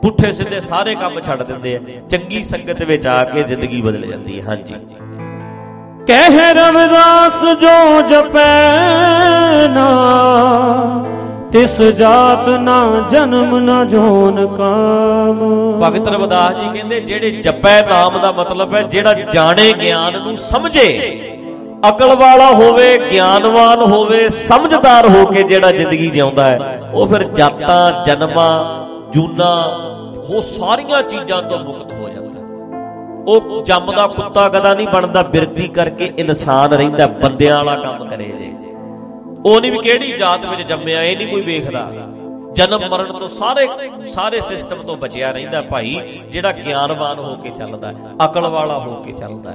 [0.03, 4.41] ਪੁੱਠੇ ਸਿੱਧੇ ਸਾਰੇ ਕੰਮ ਛੱਡ ਦਿੰਦੇ ਆ, ਚੰਗੀ ਸੰਗਤ ਵਿੱਚ ਆ ਕੇ ਜ਼ਿੰਦਗੀ ਬਦਲ ਜਾਂਦੀ
[4.41, 4.75] ਹੈ, ਹਾਂਜੀ।
[6.11, 8.53] ਕਹਿ ਰਵਿਦਾਸ ਜੋ ਜਪੈ
[9.69, 9.89] ਨਾ,
[11.53, 15.39] ਤਿਸ ਜਾਤ ਨਾ ਜਨਮ ਨਾ ਜੋਨ ਕਾਮ।
[15.83, 20.87] ਭਗਤ ਰਵਿਦਾਸ ਜੀ ਕਹਿੰਦੇ, ਜਿਹੜੇ ਜਪੈ ਨਾਮ ਦਾ ਮਤਲਬ ਹੈ, ਜਿਹੜਾ ਜਾਣੇ ਗਿਆਨ ਨੂੰ ਸਮਝੇ।
[21.89, 28.05] ਅਕਲ ਵਾਲਾ ਹੋਵੇ, ਗਿਆਨਵਾਨ ਹੋਵੇ, ਸਮਝਦਾਰ ਹੋ ਕੇ ਜਿਹੜਾ ਜ਼ਿੰਦਗੀ ਜਿਉਂਦਾ ਹੈ, ਉਹ ਫਿਰ ਜਾਤਾਂ,
[28.05, 28.53] ਜਨਮਾਂ,
[29.13, 29.55] ਜੂਨਾ,
[30.31, 32.30] ਉਹ ਸਾਰੀਆਂ ਚੀਜ਼ਾਂ ਤੋਂ ਮੁਕਤ ਹੋ ਜਾਂਦਾ।
[33.29, 38.53] ਉਹ ਜੰਮਦਾ ਕੁੱਤਾ ਗਦਾ ਨਹੀਂ ਬਣਦਾ, ਬਿਰਤੀ ਕਰਕੇ ਇਨਸਾਨ ਰਹਿੰਦਾ, ਬੰਦਿਆਂ ਵਾਲਾ ਕੰਮ ਕਰੇ ਜੇ।
[39.47, 41.91] ਉਹ ਨਹੀਂ ਵੀ ਕਿਹੜੀ ਜਾਤ ਵਿੱਚ ਜੰਮਿਆ, ਇਹ ਨਹੀਂ ਕੋਈ ਵੇਖਦਾ।
[42.53, 43.69] ਜਨਮ ਮਰਨ ਤੋਂ ਸਾਰੇ
[44.05, 45.97] ਸਾਰੇ ਸਿਸਟਮ ਤੋਂ ਬਚਿਆ ਰਹਿੰਦਾ ਭਾਈ,
[46.31, 47.93] ਜਿਹੜਾ ਗਿਆਨਵਾਨ ਹੋ ਕੇ ਚੱਲਦਾ
[48.25, 49.55] ਅਕਲ ਵਾਲਾ ਹੋ ਕੇ ਚੱਲਦਾ।